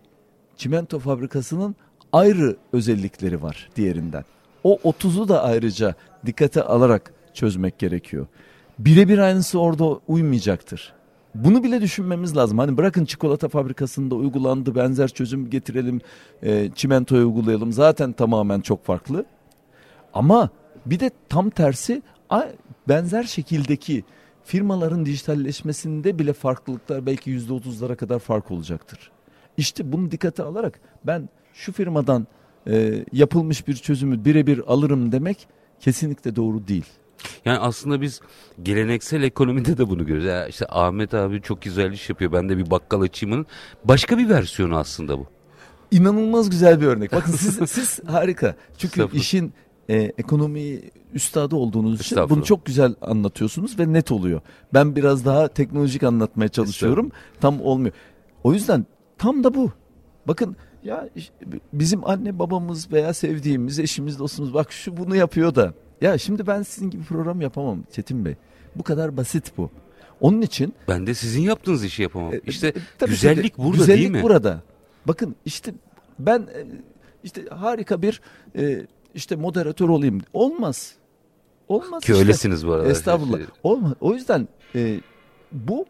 [0.57, 1.77] çimento fabrikasının
[2.13, 4.25] ayrı özellikleri var diğerinden.
[4.65, 5.95] O otuzu da ayrıca
[6.27, 8.27] dikkate alarak çözmek gerekiyor.
[8.79, 10.93] Birebir aynısı orada uymayacaktır.
[11.35, 12.59] Bunu bile düşünmemiz lazım.
[12.59, 16.01] Hani bırakın çikolata fabrikasında uygulandı benzer çözüm getirelim,
[16.43, 17.73] e, çimentoya uygulayalım.
[17.73, 19.25] Zaten tamamen çok farklı.
[20.15, 20.51] Ama
[20.87, 22.03] bir de tam tersi
[22.89, 24.05] benzer şekildeki
[24.45, 29.11] firmaların dijitalleşmesinde bile farklılıklar belki yüzde otuzlara kadar fark olacaktır.
[29.57, 32.27] İşte bunu dikkate alarak ben şu firmadan
[32.67, 35.49] e, yapılmış bir çözümü birebir alırım demek
[35.81, 36.87] kesinlikle doğru değil.
[37.45, 38.21] Yani aslında biz
[38.63, 40.25] geleneksel ekonomide de bunu görüyoruz.
[40.25, 42.33] Yani işte Ahmet abi çok güzel iş yapıyor.
[42.33, 43.47] Ben de bir bakkal açayımın
[43.85, 45.27] başka bir versiyonu aslında bu.
[45.91, 47.13] İnanılmaz güzel bir örnek.
[47.13, 48.57] Bakın siz siz harika.
[48.79, 49.53] Çünkü işin
[49.89, 50.81] e, ekonomi
[51.15, 54.41] üstadı olduğunuz için bunu çok güzel anlatıyorsunuz ve net oluyor.
[54.75, 57.11] Ben biraz daha teknolojik anlatmaya çalışıyorum.
[57.41, 57.95] Tam olmuyor.
[58.45, 58.87] O yüzden
[59.19, 59.73] tam da bu.
[60.29, 61.09] Bakın ya
[61.73, 66.63] bizim anne babamız veya sevdiğimiz eşimiz dostumuz bak şu bunu yapıyor da ya şimdi ben
[66.63, 68.35] sizin gibi program yapamam Çetin Bey.
[68.77, 69.71] Bu kadar basit bu.
[70.21, 72.35] Onun için ben de sizin yaptığınız işi yapamam.
[72.35, 74.23] E, işte e, güzellik tabii, burada güzellik değil mi?
[74.23, 74.63] burada.
[75.07, 75.75] Bakın işte
[76.19, 76.67] ben e,
[77.25, 78.21] işte harika bir
[78.57, 80.21] e, işte moderatör olayım.
[80.33, 80.95] Olmaz.
[81.69, 82.23] Olmaz Ki işte.
[82.23, 82.89] öylesiniz bu arada.
[82.89, 83.39] Estağfurullah.
[83.63, 83.93] Olmaz.
[84.01, 85.01] O yüzden e,
[85.53, 85.87] bu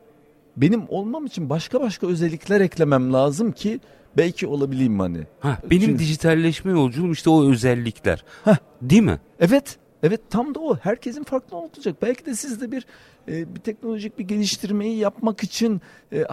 [0.56, 3.80] benim olmam için başka başka özellikler eklemem lazım ki
[4.16, 5.26] belki olabileyim hani.
[5.40, 5.98] Ha, benim Çünkü...
[5.98, 8.24] dijitalleşme yolculuğum işte o özellikler.
[8.44, 9.20] Ha, değil mi?
[9.40, 9.78] Evet.
[10.02, 10.76] Evet tam da o.
[10.76, 11.96] Herkesin farklı olacak.
[12.02, 12.86] Belki de siz de bir
[13.28, 15.80] e, bir teknolojik bir geliştirmeyi yapmak için
[16.12, 16.24] e,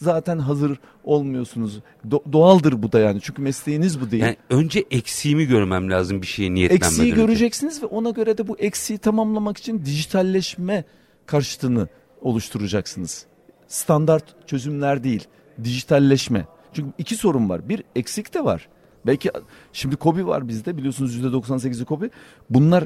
[0.00, 1.80] zaten hazır olmuyorsunuz.
[2.08, 3.20] Do- doğaldır bu da yani.
[3.20, 4.22] Çünkü mesleğiniz bu değil.
[4.22, 7.22] Yani önce eksiğimi görmem lazım bir şeye niyetlenmeden Eksiği önce.
[7.22, 10.84] göreceksiniz ve ona göre de bu eksiği tamamlamak için dijitalleşme
[11.26, 11.88] karşıtını
[12.20, 13.26] oluşturacaksınız.
[13.68, 15.24] Standart çözümler değil,
[15.64, 16.46] dijitalleşme.
[16.72, 17.68] Çünkü iki sorun var.
[17.68, 18.68] Bir eksik de var.
[19.06, 19.30] Belki
[19.72, 22.10] şimdi Kobi var bizde biliyorsunuz %98'i Kobi.
[22.50, 22.84] Bunlar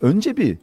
[0.00, 0.58] önce bir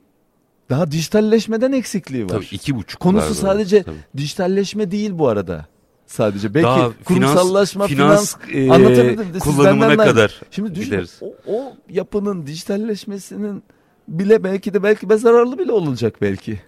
[0.70, 2.30] daha dijitalleşmeden eksikliği var.
[2.30, 3.00] Tabii iki buçuk.
[3.00, 3.96] Konusu sadece tabii.
[4.18, 5.66] dijitalleşme değil bu arada.
[6.06, 9.40] Sadece belki daha kurumsallaşma, finans, finans e, anlatabildim.
[9.40, 13.64] kullanımına kadar Şimdi düşün, o, o yapının dijitalleşmesinin
[14.08, 16.60] bile belki de belki de zararlı bile olacak belki.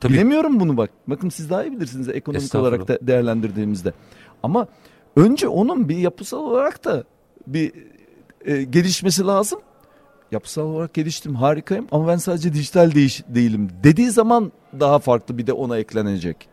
[0.00, 0.12] Tabii.
[0.12, 0.90] Bilemiyorum bunu bak.
[1.06, 3.92] Bakın siz daha iyi bilirsiniz ekonomik olarak da değerlendirdiğimizde.
[4.42, 4.66] Ama
[5.16, 7.04] önce onun bir yapısal olarak da
[7.46, 7.72] bir
[8.44, 9.60] e, gelişmesi lazım.
[10.32, 15.46] Yapısal olarak geliştim harikayım ama ben sadece dijital değiş, değilim dediği zaman daha farklı bir
[15.46, 16.48] de ona eklenecek.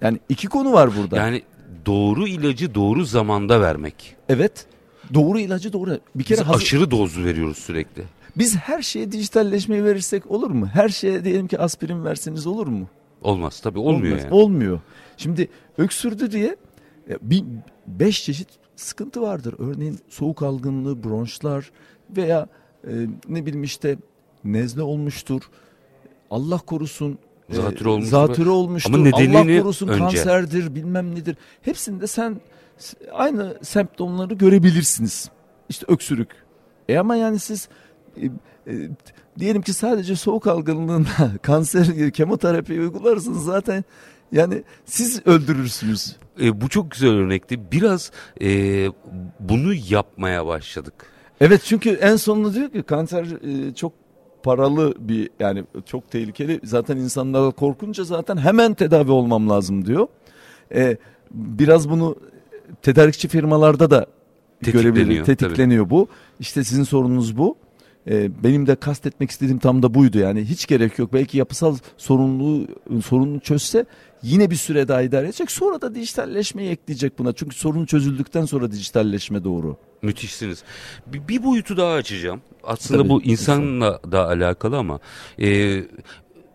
[0.00, 1.16] Yani iki konu var burada.
[1.16, 1.42] Yani
[1.86, 4.16] doğru ilacı doğru zamanda vermek.
[4.28, 4.66] Evet.
[5.14, 5.98] Doğru ilacı doğru.
[6.14, 6.60] Bir kere Biz hazır...
[6.60, 8.02] aşırı doz veriyoruz sürekli.
[8.36, 10.66] Biz her şeye dijitalleşmeyi verirsek olur mu?
[10.66, 12.88] Her şeye diyelim ki aspirin verseniz olur mu?
[13.22, 14.34] Olmaz tabii olmuyor Olmaz, yani.
[14.34, 14.80] Olmuyor.
[15.16, 16.56] Şimdi öksürdü diye
[17.22, 17.44] bir
[17.86, 19.54] beş çeşit sıkıntı vardır.
[19.58, 21.70] Örneğin soğuk algınlığı, bronşlar
[22.16, 22.48] veya
[22.84, 22.92] e,
[23.28, 23.96] ne bileyim işte
[24.44, 25.42] nezle olmuştur.
[26.30, 28.94] Allah korusun e, zatürre olmuş zatürre olmuştur.
[28.94, 29.98] Ama nedenini Allah korusun önce.
[29.98, 31.36] kanserdir bilmem nedir.
[31.62, 32.40] Hepsinde sen
[33.12, 35.30] aynı semptomları görebilirsiniz.
[35.68, 36.28] İşte öksürük.
[36.88, 37.68] E ama yani siz
[38.16, 38.26] e,
[38.66, 38.88] e,
[39.38, 43.84] diyelim ki sadece soğuk algınlığında kanser kemoterapi uygularsınız zaten
[44.32, 46.16] yani siz öldürürsünüz.
[46.40, 47.72] E, bu çok güzel örnekti.
[47.72, 48.48] Biraz e,
[49.40, 51.17] bunu yapmaya başladık.
[51.40, 53.92] Evet çünkü en sonunda diyor ki kanser e, çok
[54.42, 56.60] paralı bir yani çok tehlikeli.
[56.64, 60.06] Zaten insanlar korkunca zaten hemen tedavi olmam lazım diyor.
[60.74, 60.96] E,
[61.30, 62.16] biraz bunu
[62.82, 64.06] tedarikçi firmalarda da
[64.60, 65.24] görebiliyor.
[65.26, 65.90] Tetikleniyor tabii.
[65.90, 66.08] bu.
[66.40, 67.56] İşte sizin sorununuz bu.
[68.10, 71.12] E, benim de kastetmek istediğim tam da buydu yani hiç gerek yok.
[71.12, 72.66] Belki yapısal sorunluğu
[73.04, 73.84] sorununu çözse
[74.22, 75.50] yine bir süre daha idare edecek.
[75.50, 77.32] Sonra da dijitalleşmeyi ekleyecek buna.
[77.32, 79.76] Çünkü sorun çözüldükten sonra dijitalleşme doğru.
[80.02, 80.62] Müthişsiniz.
[81.06, 82.42] Bir, bir boyutu daha açacağım.
[82.64, 84.12] Aslında Tabii, bu insanla insan.
[84.12, 85.00] da alakalı ama
[85.40, 85.80] e,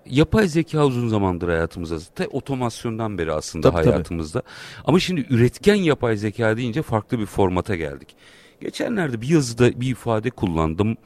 [0.05, 1.99] yapay zeka uzun zamandır hayatımızda.
[2.15, 4.41] Te otomasyondan beri aslında tabii, hayatımızda.
[4.41, 4.51] Tabii.
[4.85, 8.15] Ama şimdi üretken yapay zeka deyince farklı bir formata geldik.
[8.61, 10.97] Geçenlerde bir yazıda bir ifade kullandım.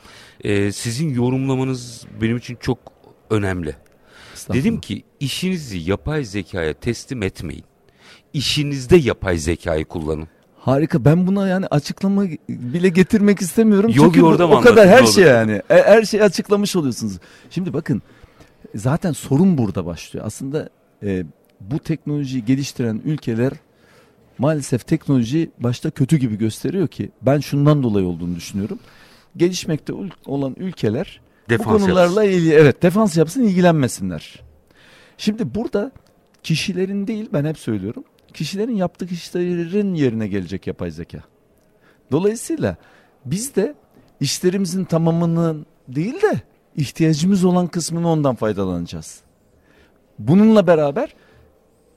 [0.43, 2.79] Ee, sizin yorumlamanız benim için çok
[3.29, 3.75] önemli.
[4.53, 7.63] Dedim ki işinizi yapay zekaya teslim etmeyin.
[8.33, 10.27] İşinizde yapay zekayı kullanın.
[10.67, 11.05] Harika.
[11.05, 13.91] Ben buna yani açıklama bile getirmek istemiyorum.
[13.93, 15.61] Yok Çünkü bu, o kadar her şey yani.
[15.69, 17.19] E, her şeyi açıklamış oluyorsunuz.
[17.49, 18.01] Şimdi bakın
[18.75, 20.25] zaten sorun burada başlıyor.
[20.25, 20.69] Aslında
[21.03, 21.25] e,
[21.61, 23.51] bu teknolojiyi geliştiren ülkeler
[24.37, 28.79] maalesef teknoloji başta kötü gibi gösteriyor ki ben şundan dolayı olduğunu düşünüyorum.
[29.37, 29.93] Gelişmekte
[30.25, 34.41] olan ülkeler defans bu konularla ilgili evet defans yapsın ilgilenmesinler.
[35.17, 35.91] Şimdi burada
[36.43, 38.03] kişilerin değil ben hep söylüyorum.
[38.33, 41.19] Kişilerin yaptığı işlerin yerine gelecek yapay zeka.
[42.11, 42.75] Dolayısıyla
[43.25, 43.75] biz de
[44.19, 46.41] işlerimizin tamamının değil de
[46.75, 49.21] ihtiyacımız olan kısmını ondan faydalanacağız.
[50.19, 51.15] Bununla beraber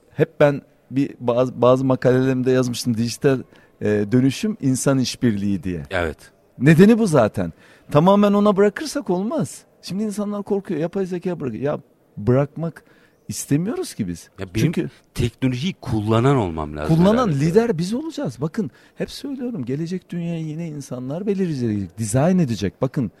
[0.09, 3.39] hep ben bir bazı, bazı makalelerimde yazmıştım dijital
[3.81, 5.83] e, dönüşüm insan işbirliği diye.
[5.89, 6.17] Evet.
[6.59, 7.53] Nedeni bu zaten.
[7.91, 9.61] Tamamen ona bırakırsak olmaz.
[9.81, 10.79] Şimdi insanlar korkuyor.
[10.79, 11.63] Yapay zeka bırakıyor.
[11.63, 11.79] Ya
[12.17, 12.83] bırakmak
[13.31, 14.29] istemiyoruz ki biz.
[14.39, 16.95] Ya benim Çünkü teknolojiyi kullanan olmam lazım.
[16.95, 17.45] Kullanan herhalde.
[17.45, 18.37] lider biz olacağız.
[18.41, 22.81] Bakın hep söylüyorum gelecek dünyayı yine insanlar belirleyecek, dizayn edecek.
[22.81, 23.11] Bakın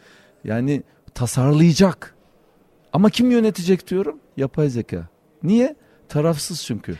[0.43, 2.15] yani tasarlayacak.
[2.93, 4.19] Ama kim yönetecek diyorum?
[4.37, 5.07] Yapay zeka.
[5.43, 5.75] Niye?
[6.09, 6.95] Tarafsız çünkü.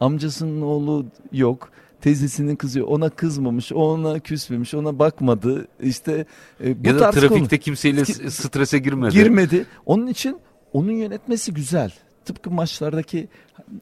[0.00, 1.70] Amcasının oğlu yok
[2.04, 2.86] teyzesinin kızıyor.
[2.86, 5.68] Ona kızmamış, ona küsmemiş, ona bakmadı.
[5.80, 6.26] İşte
[6.64, 7.60] e, bu ya da trafikte konu.
[7.60, 9.14] kimseyle strese girmedi.
[9.14, 9.66] Girmedi.
[9.86, 10.36] Onun için
[10.72, 11.92] onun yönetmesi güzel.
[12.24, 13.28] Tıpkı maçlardaki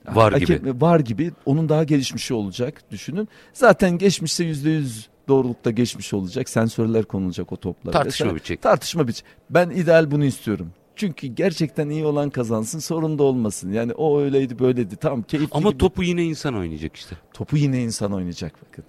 [0.09, 0.81] var gibi.
[0.81, 1.33] Var gibi.
[1.47, 3.29] Onun daha gelişmişi olacak düşünün.
[3.53, 6.49] Zaten geçmişse yüzde yüz doğrulukta geçmiş olacak.
[6.49, 7.93] Sensörler konulacak o toplara.
[7.93, 8.63] Tartışma bitecek.
[8.63, 9.27] Tartışma bitecek.
[9.51, 10.73] Ben ideal bunu istiyorum.
[10.97, 13.73] Çünkü gerçekten iyi olan kazansın sorun da olmasın.
[13.73, 15.79] Yani o öyleydi böyleydi tamam keyifli Ama gibi.
[15.79, 17.17] topu yine insan oynayacak işte.
[17.33, 18.85] Topu yine insan oynayacak bakın.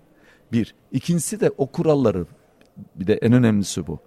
[0.52, 0.76] Bir.
[0.92, 2.26] İkincisi de o kuralları
[2.96, 4.00] bir de en önemlisi bu.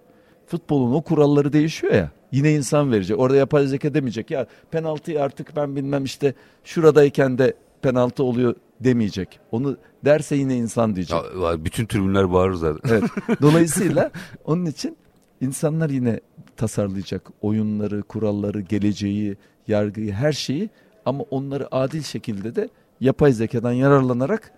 [0.47, 2.11] Futbolun o kuralları değişiyor ya.
[2.31, 3.19] Yine insan verecek.
[3.19, 4.31] Orada yapay zeka demeyecek.
[4.31, 6.33] Ya penaltıyı artık ben bilmem işte
[6.63, 9.39] şuradayken de penaltı oluyor demeyecek.
[9.51, 11.17] Onu derse yine insan diyecek.
[11.43, 12.89] Ya, bütün tribünler bağırır zaten.
[12.89, 13.03] Evet.
[13.41, 14.11] Dolayısıyla
[14.45, 14.97] onun için
[15.41, 16.19] insanlar yine
[16.57, 20.69] tasarlayacak oyunları, kuralları, geleceği, yargıyı, her şeyi
[21.05, 22.69] ama onları adil şekilde de
[22.99, 24.51] yapay zekadan yararlanarak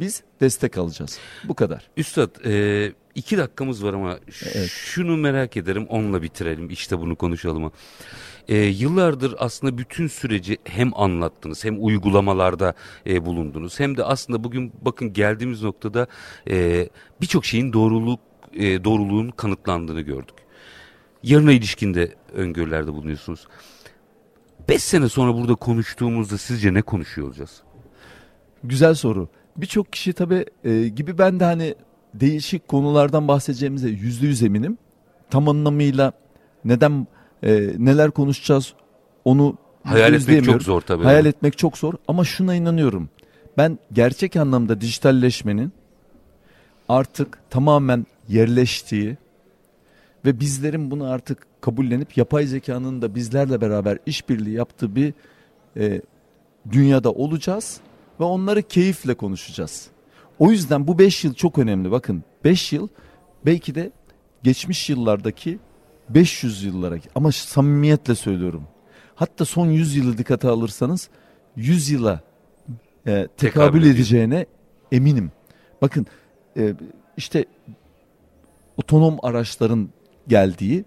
[0.00, 1.18] biz destek alacağız.
[1.44, 1.88] Bu kadar.
[1.96, 4.18] Üstad e, iki dakikamız var ama
[4.54, 4.68] evet.
[4.70, 7.72] şunu merak ederim onunla bitirelim işte bunu konuşalım.
[8.48, 12.74] E, yıllardır aslında bütün süreci hem anlattınız hem uygulamalarda
[13.06, 16.06] e, bulundunuz hem de aslında bugün bakın geldiğimiz noktada
[16.50, 16.88] e,
[17.20, 18.20] birçok şeyin doğruluk
[18.52, 20.34] e, doğruluğun kanıtlandığını gördük.
[21.22, 23.46] yarına ilişkinde öngörülerde bulunuyorsunuz.
[24.68, 27.62] Beş sene sonra burada konuştuğumuzda sizce ne konuşuyor olacağız?
[28.64, 29.28] Güzel soru.
[29.56, 31.74] Birçok kişi tabii e, gibi ben de hani
[32.14, 34.78] değişik konulardan bahsedeceğimize yüzde yüz eminim.
[35.30, 36.12] Tam anlamıyla
[36.64, 37.06] neden
[37.42, 38.74] e, neler konuşacağız
[39.24, 41.04] onu hayal etmek çok zor tabii.
[41.04, 43.08] Hayal etmek çok zor ama şuna inanıyorum.
[43.56, 45.72] Ben gerçek anlamda dijitalleşmenin
[46.88, 49.16] artık tamamen yerleştiği
[50.24, 55.14] ve bizlerin bunu artık kabullenip yapay zekanın da bizlerle beraber işbirliği yaptığı bir
[55.76, 56.00] e,
[56.72, 57.80] dünyada olacağız
[58.20, 59.88] ve onları keyifle konuşacağız.
[60.38, 61.90] O yüzden bu 5 yıl çok önemli.
[61.90, 62.88] Bakın 5 yıl
[63.46, 63.90] belki de
[64.42, 65.58] geçmiş yıllardaki
[66.08, 68.64] 500 yıllara ama samimiyetle söylüyorum.
[69.14, 71.08] Hatta son 100 yılı dikkate alırsanız
[71.56, 72.20] 100 yıla
[73.06, 74.46] e, tekabül edeceğine
[74.92, 75.32] eminim.
[75.82, 76.06] Bakın
[76.56, 76.74] e,
[77.16, 77.44] işte
[78.76, 79.88] otonom araçların
[80.28, 80.84] geldiği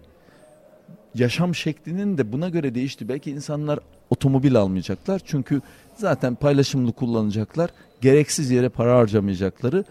[1.16, 3.10] yaşam şeklinin de buna göre değişti.
[3.10, 5.62] Belki insanlar otomobil almayacaklar çünkü
[5.96, 7.70] zaten paylaşımlı kullanacaklar.
[8.02, 9.84] Gereksiz yere para harcamayacakları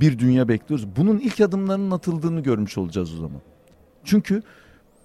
[0.00, 0.86] bir dünya bekliyoruz.
[0.96, 3.40] Bunun ilk adımlarının atıldığını görmüş olacağız o zaman.
[4.04, 4.42] Çünkü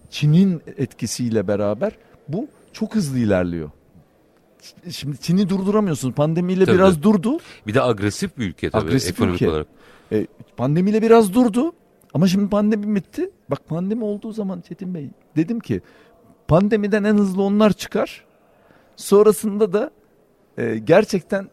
[0.10, 1.92] Çin'in etkisiyle beraber
[2.28, 3.72] bu çok hızlı ilerliyor.
[4.90, 6.16] Şimdi Çin'i durduramıyorsunuz.
[6.16, 6.76] Pandemiyle tabii.
[6.76, 7.38] biraz durdu.
[7.68, 9.50] Bir de agresif bir ülke tabii agresif ekonomik ülke.
[9.50, 9.68] olarak.
[10.12, 11.74] E, pandemiyle biraz durdu.
[12.18, 13.30] Ama şimdi pandemi bitti.
[13.50, 15.82] Bak pandemi olduğu zaman Çetin Bey dedim ki
[16.48, 18.26] pandemiden en hızlı onlar çıkar.
[18.96, 19.92] Sonrasında da
[20.58, 21.50] e, gerçekten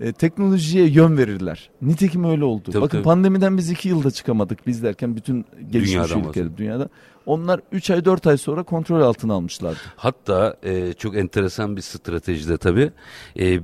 [0.00, 1.70] e, teknolojiye yön verirler.
[1.82, 2.70] Nitekim öyle oldu.
[2.72, 3.04] Tabii, Bakın tabii.
[3.04, 6.88] pandemiden biz iki yılda çıkamadık biz derken bütün gelişmiş ülkeler dünyada.
[7.26, 9.78] Onlar 3 ay 4 ay sonra kontrol altına almışlardı.
[9.96, 12.92] Hatta e, çok enteresan bir stratejide tabii.
[13.40, 13.60] E,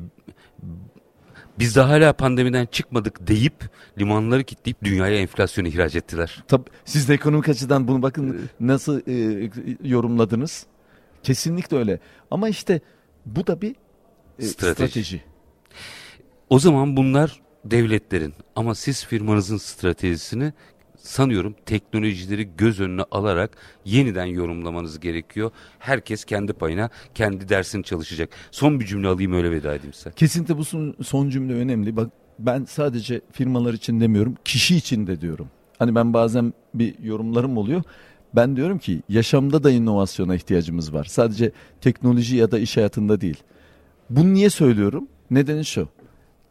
[1.58, 3.54] biz de hala pandemiden çıkmadık deyip
[3.98, 6.44] limanları kilitleyip dünyaya enflasyon ihraç ettiler.
[6.48, 9.50] Tabii siz de ekonomik açıdan bunu bakın nasıl e,
[9.82, 10.66] yorumladınız.
[11.22, 12.00] Kesinlikle öyle.
[12.30, 12.80] Ama işte
[13.26, 13.74] bu da bir
[14.38, 14.74] e, strateji.
[14.74, 15.22] strateji.
[16.50, 20.52] O zaman bunlar devletlerin ama siz firmanızın stratejisini
[21.04, 23.50] sanıyorum teknolojileri göz önüne alarak
[23.84, 25.50] yeniden yorumlamanız gerekiyor.
[25.78, 28.30] Herkes kendi payına kendi dersini çalışacak.
[28.50, 30.12] Son bir cümle alayım öyle veda edeyim size.
[30.16, 30.64] Kesinlikle bu
[31.04, 31.96] son, cümle önemli.
[31.96, 35.48] Bak ben sadece firmalar için demiyorum kişi için de diyorum.
[35.78, 37.82] Hani ben bazen bir yorumlarım oluyor.
[38.36, 41.04] Ben diyorum ki yaşamda da inovasyona ihtiyacımız var.
[41.04, 43.42] Sadece teknoloji ya da iş hayatında değil.
[44.10, 45.08] Bunu niye söylüyorum?
[45.30, 45.88] Nedeni şu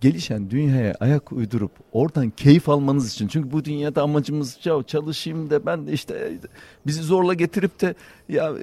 [0.03, 3.27] gelişen dünyaya ayak uydurup oradan keyif almanız için.
[3.27, 6.37] Çünkü bu dünyada amacımız ya çalışayım da ben de işte
[6.87, 7.95] bizi zorla getirip de
[8.29, 8.53] ya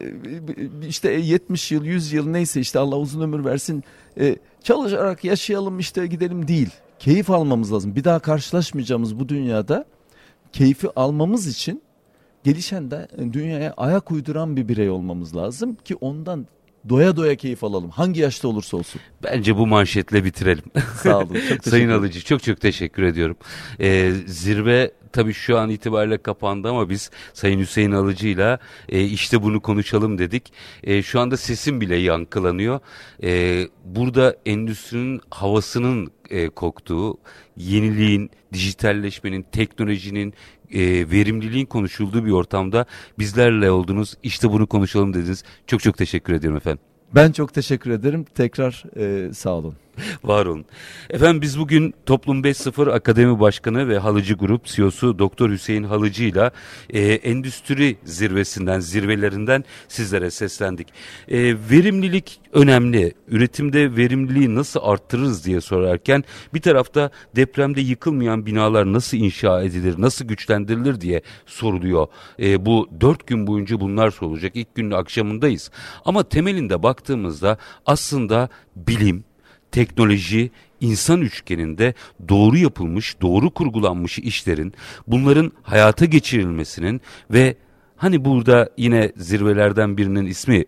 [0.88, 3.84] işte 70 yıl 100 yıl neyse işte Allah uzun ömür versin
[4.20, 6.70] e, çalışarak yaşayalım işte gidelim değil.
[6.98, 7.96] Keyif almamız lazım.
[7.96, 9.84] Bir daha karşılaşmayacağımız bu dünyada
[10.52, 11.82] keyfi almamız için
[12.44, 16.46] gelişen de dünyaya ayak uyduran bir birey olmamız lazım ki ondan
[16.88, 17.90] doya doya keyif alalım.
[17.90, 19.00] Hangi yaşta olursa olsun.
[19.22, 20.64] Bence bu manşetle bitirelim.
[21.02, 21.36] Sağ olun.
[21.48, 23.36] Çok Sayın Alıcı çok çok teşekkür ediyorum.
[23.80, 28.58] Ee, zirve tabii şu an itibariyle kapandı ama biz Sayın Hüseyin Alıcı'yla
[28.88, 30.52] e, işte bunu konuşalım dedik.
[30.84, 32.80] E, şu anda sesim bile yankılanıyor.
[33.22, 37.18] E, burada endüstrinin havasının e, koktuğu,
[37.56, 40.34] yeniliğin, dijitalleşmenin, teknolojinin,
[40.72, 42.86] e, verimliliğin konuşulduğu bir ortamda
[43.18, 44.14] bizlerle oldunuz.
[44.22, 45.44] İşte bunu konuşalım dediniz.
[45.66, 46.82] Çok çok teşekkür ediyorum efendim.
[47.14, 48.24] Ben çok teşekkür ederim.
[48.34, 49.74] Tekrar e, sağ olun.
[50.24, 50.64] Var olun.
[51.10, 56.50] Efendim biz bugün Toplum 5.0 Akademi Başkanı ve Halıcı Grup CEO'su Doktor Hüseyin Halıcı ile
[57.16, 60.88] endüstri zirvesinden, zirvelerinden sizlere seslendik.
[61.28, 63.14] E, verimlilik önemli.
[63.28, 66.24] Üretimde verimliliği nasıl arttırırız diye sorarken
[66.54, 72.06] bir tarafta depremde yıkılmayan binalar nasıl inşa edilir, nasıl güçlendirilir diye soruluyor.
[72.38, 74.56] E, bu dört gün boyunca bunlar sorulacak.
[74.56, 75.70] İlk günün akşamındayız.
[76.04, 79.24] Ama temelinde baktığımızda aslında bilim,
[79.72, 80.50] teknoloji,
[80.80, 81.94] insan üçgeninde
[82.28, 84.72] doğru yapılmış, doğru kurgulanmış işlerin
[85.06, 87.00] bunların hayata geçirilmesinin
[87.30, 87.56] ve
[87.96, 90.64] hani burada yine zirvelerden birinin ismi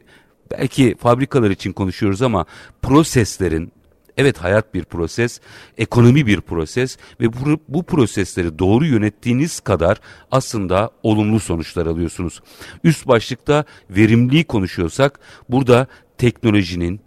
[0.51, 2.45] belki fabrikalar için konuşuyoruz ama
[2.83, 3.73] proseslerin
[4.17, 5.41] Evet hayat bir proses,
[5.79, 10.01] ekonomi bir proses ve bu, bu prosesleri doğru yönettiğiniz kadar
[10.31, 12.41] aslında olumlu sonuçlar alıyorsunuz.
[12.85, 15.87] Üst başlıkta verimliliği konuşuyorsak burada
[16.19, 17.01] teknolojinin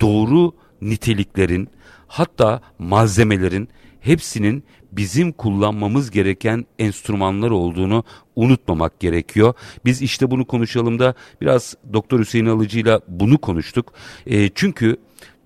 [0.00, 1.68] doğru niteliklerin
[2.06, 3.68] hatta malzemelerin
[4.00, 8.04] hepsinin bizim kullanmamız gereken enstrümanlar olduğunu
[8.36, 9.54] unutmamak gerekiyor.
[9.84, 13.92] Biz işte bunu konuşalım da biraz Doktor Hüseyin Alıcı ile bunu konuştuk.
[14.26, 14.96] E, çünkü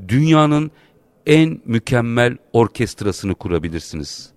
[0.08, 0.70] dünyanın
[1.26, 4.30] en mükemmel orkestrasını kurabilirsiniz.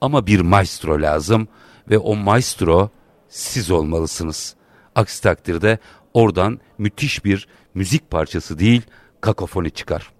[0.00, 1.48] Ama bir maestro lazım
[1.90, 2.90] ve o maestro
[3.28, 4.56] siz olmalısınız.
[4.94, 5.78] Aksi takdirde
[6.14, 8.82] oradan müthiş bir müzik parçası değil
[9.20, 10.13] kakofoni çıkar.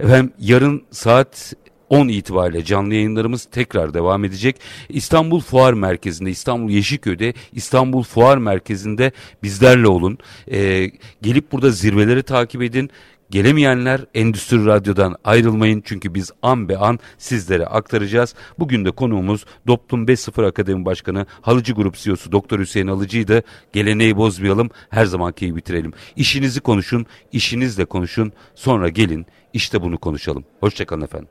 [0.00, 1.54] Efendim yarın saat
[1.90, 4.56] 10 itibariyle canlı yayınlarımız tekrar devam edecek.
[4.88, 10.18] İstanbul Fuar Merkezi'nde, İstanbul Yeşilköy'de, İstanbul Fuar Merkezi'nde bizlerle olun.
[10.52, 10.90] Ee,
[11.22, 12.90] gelip burada zirveleri takip edin.
[13.30, 18.34] Gelemeyenler Endüstri Radyo'dan ayrılmayın çünkü biz an be an sizlere aktaracağız.
[18.58, 23.42] Bugün de konuğumuz Doplum 5.0 Akademi Başkanı Halıcı Grup CEO'su Doktor Hüseyin Halıcı'ydı.
[23.72, 25.92] Geleneği bozmayalım, her zamanki bitirelim.
[26.16, 30.44] İşinizi konuşun, işinizle konuşun, sonra gelin işte bunu konuşalım.
[30.60, 31.28] Hoşçakalın efendim.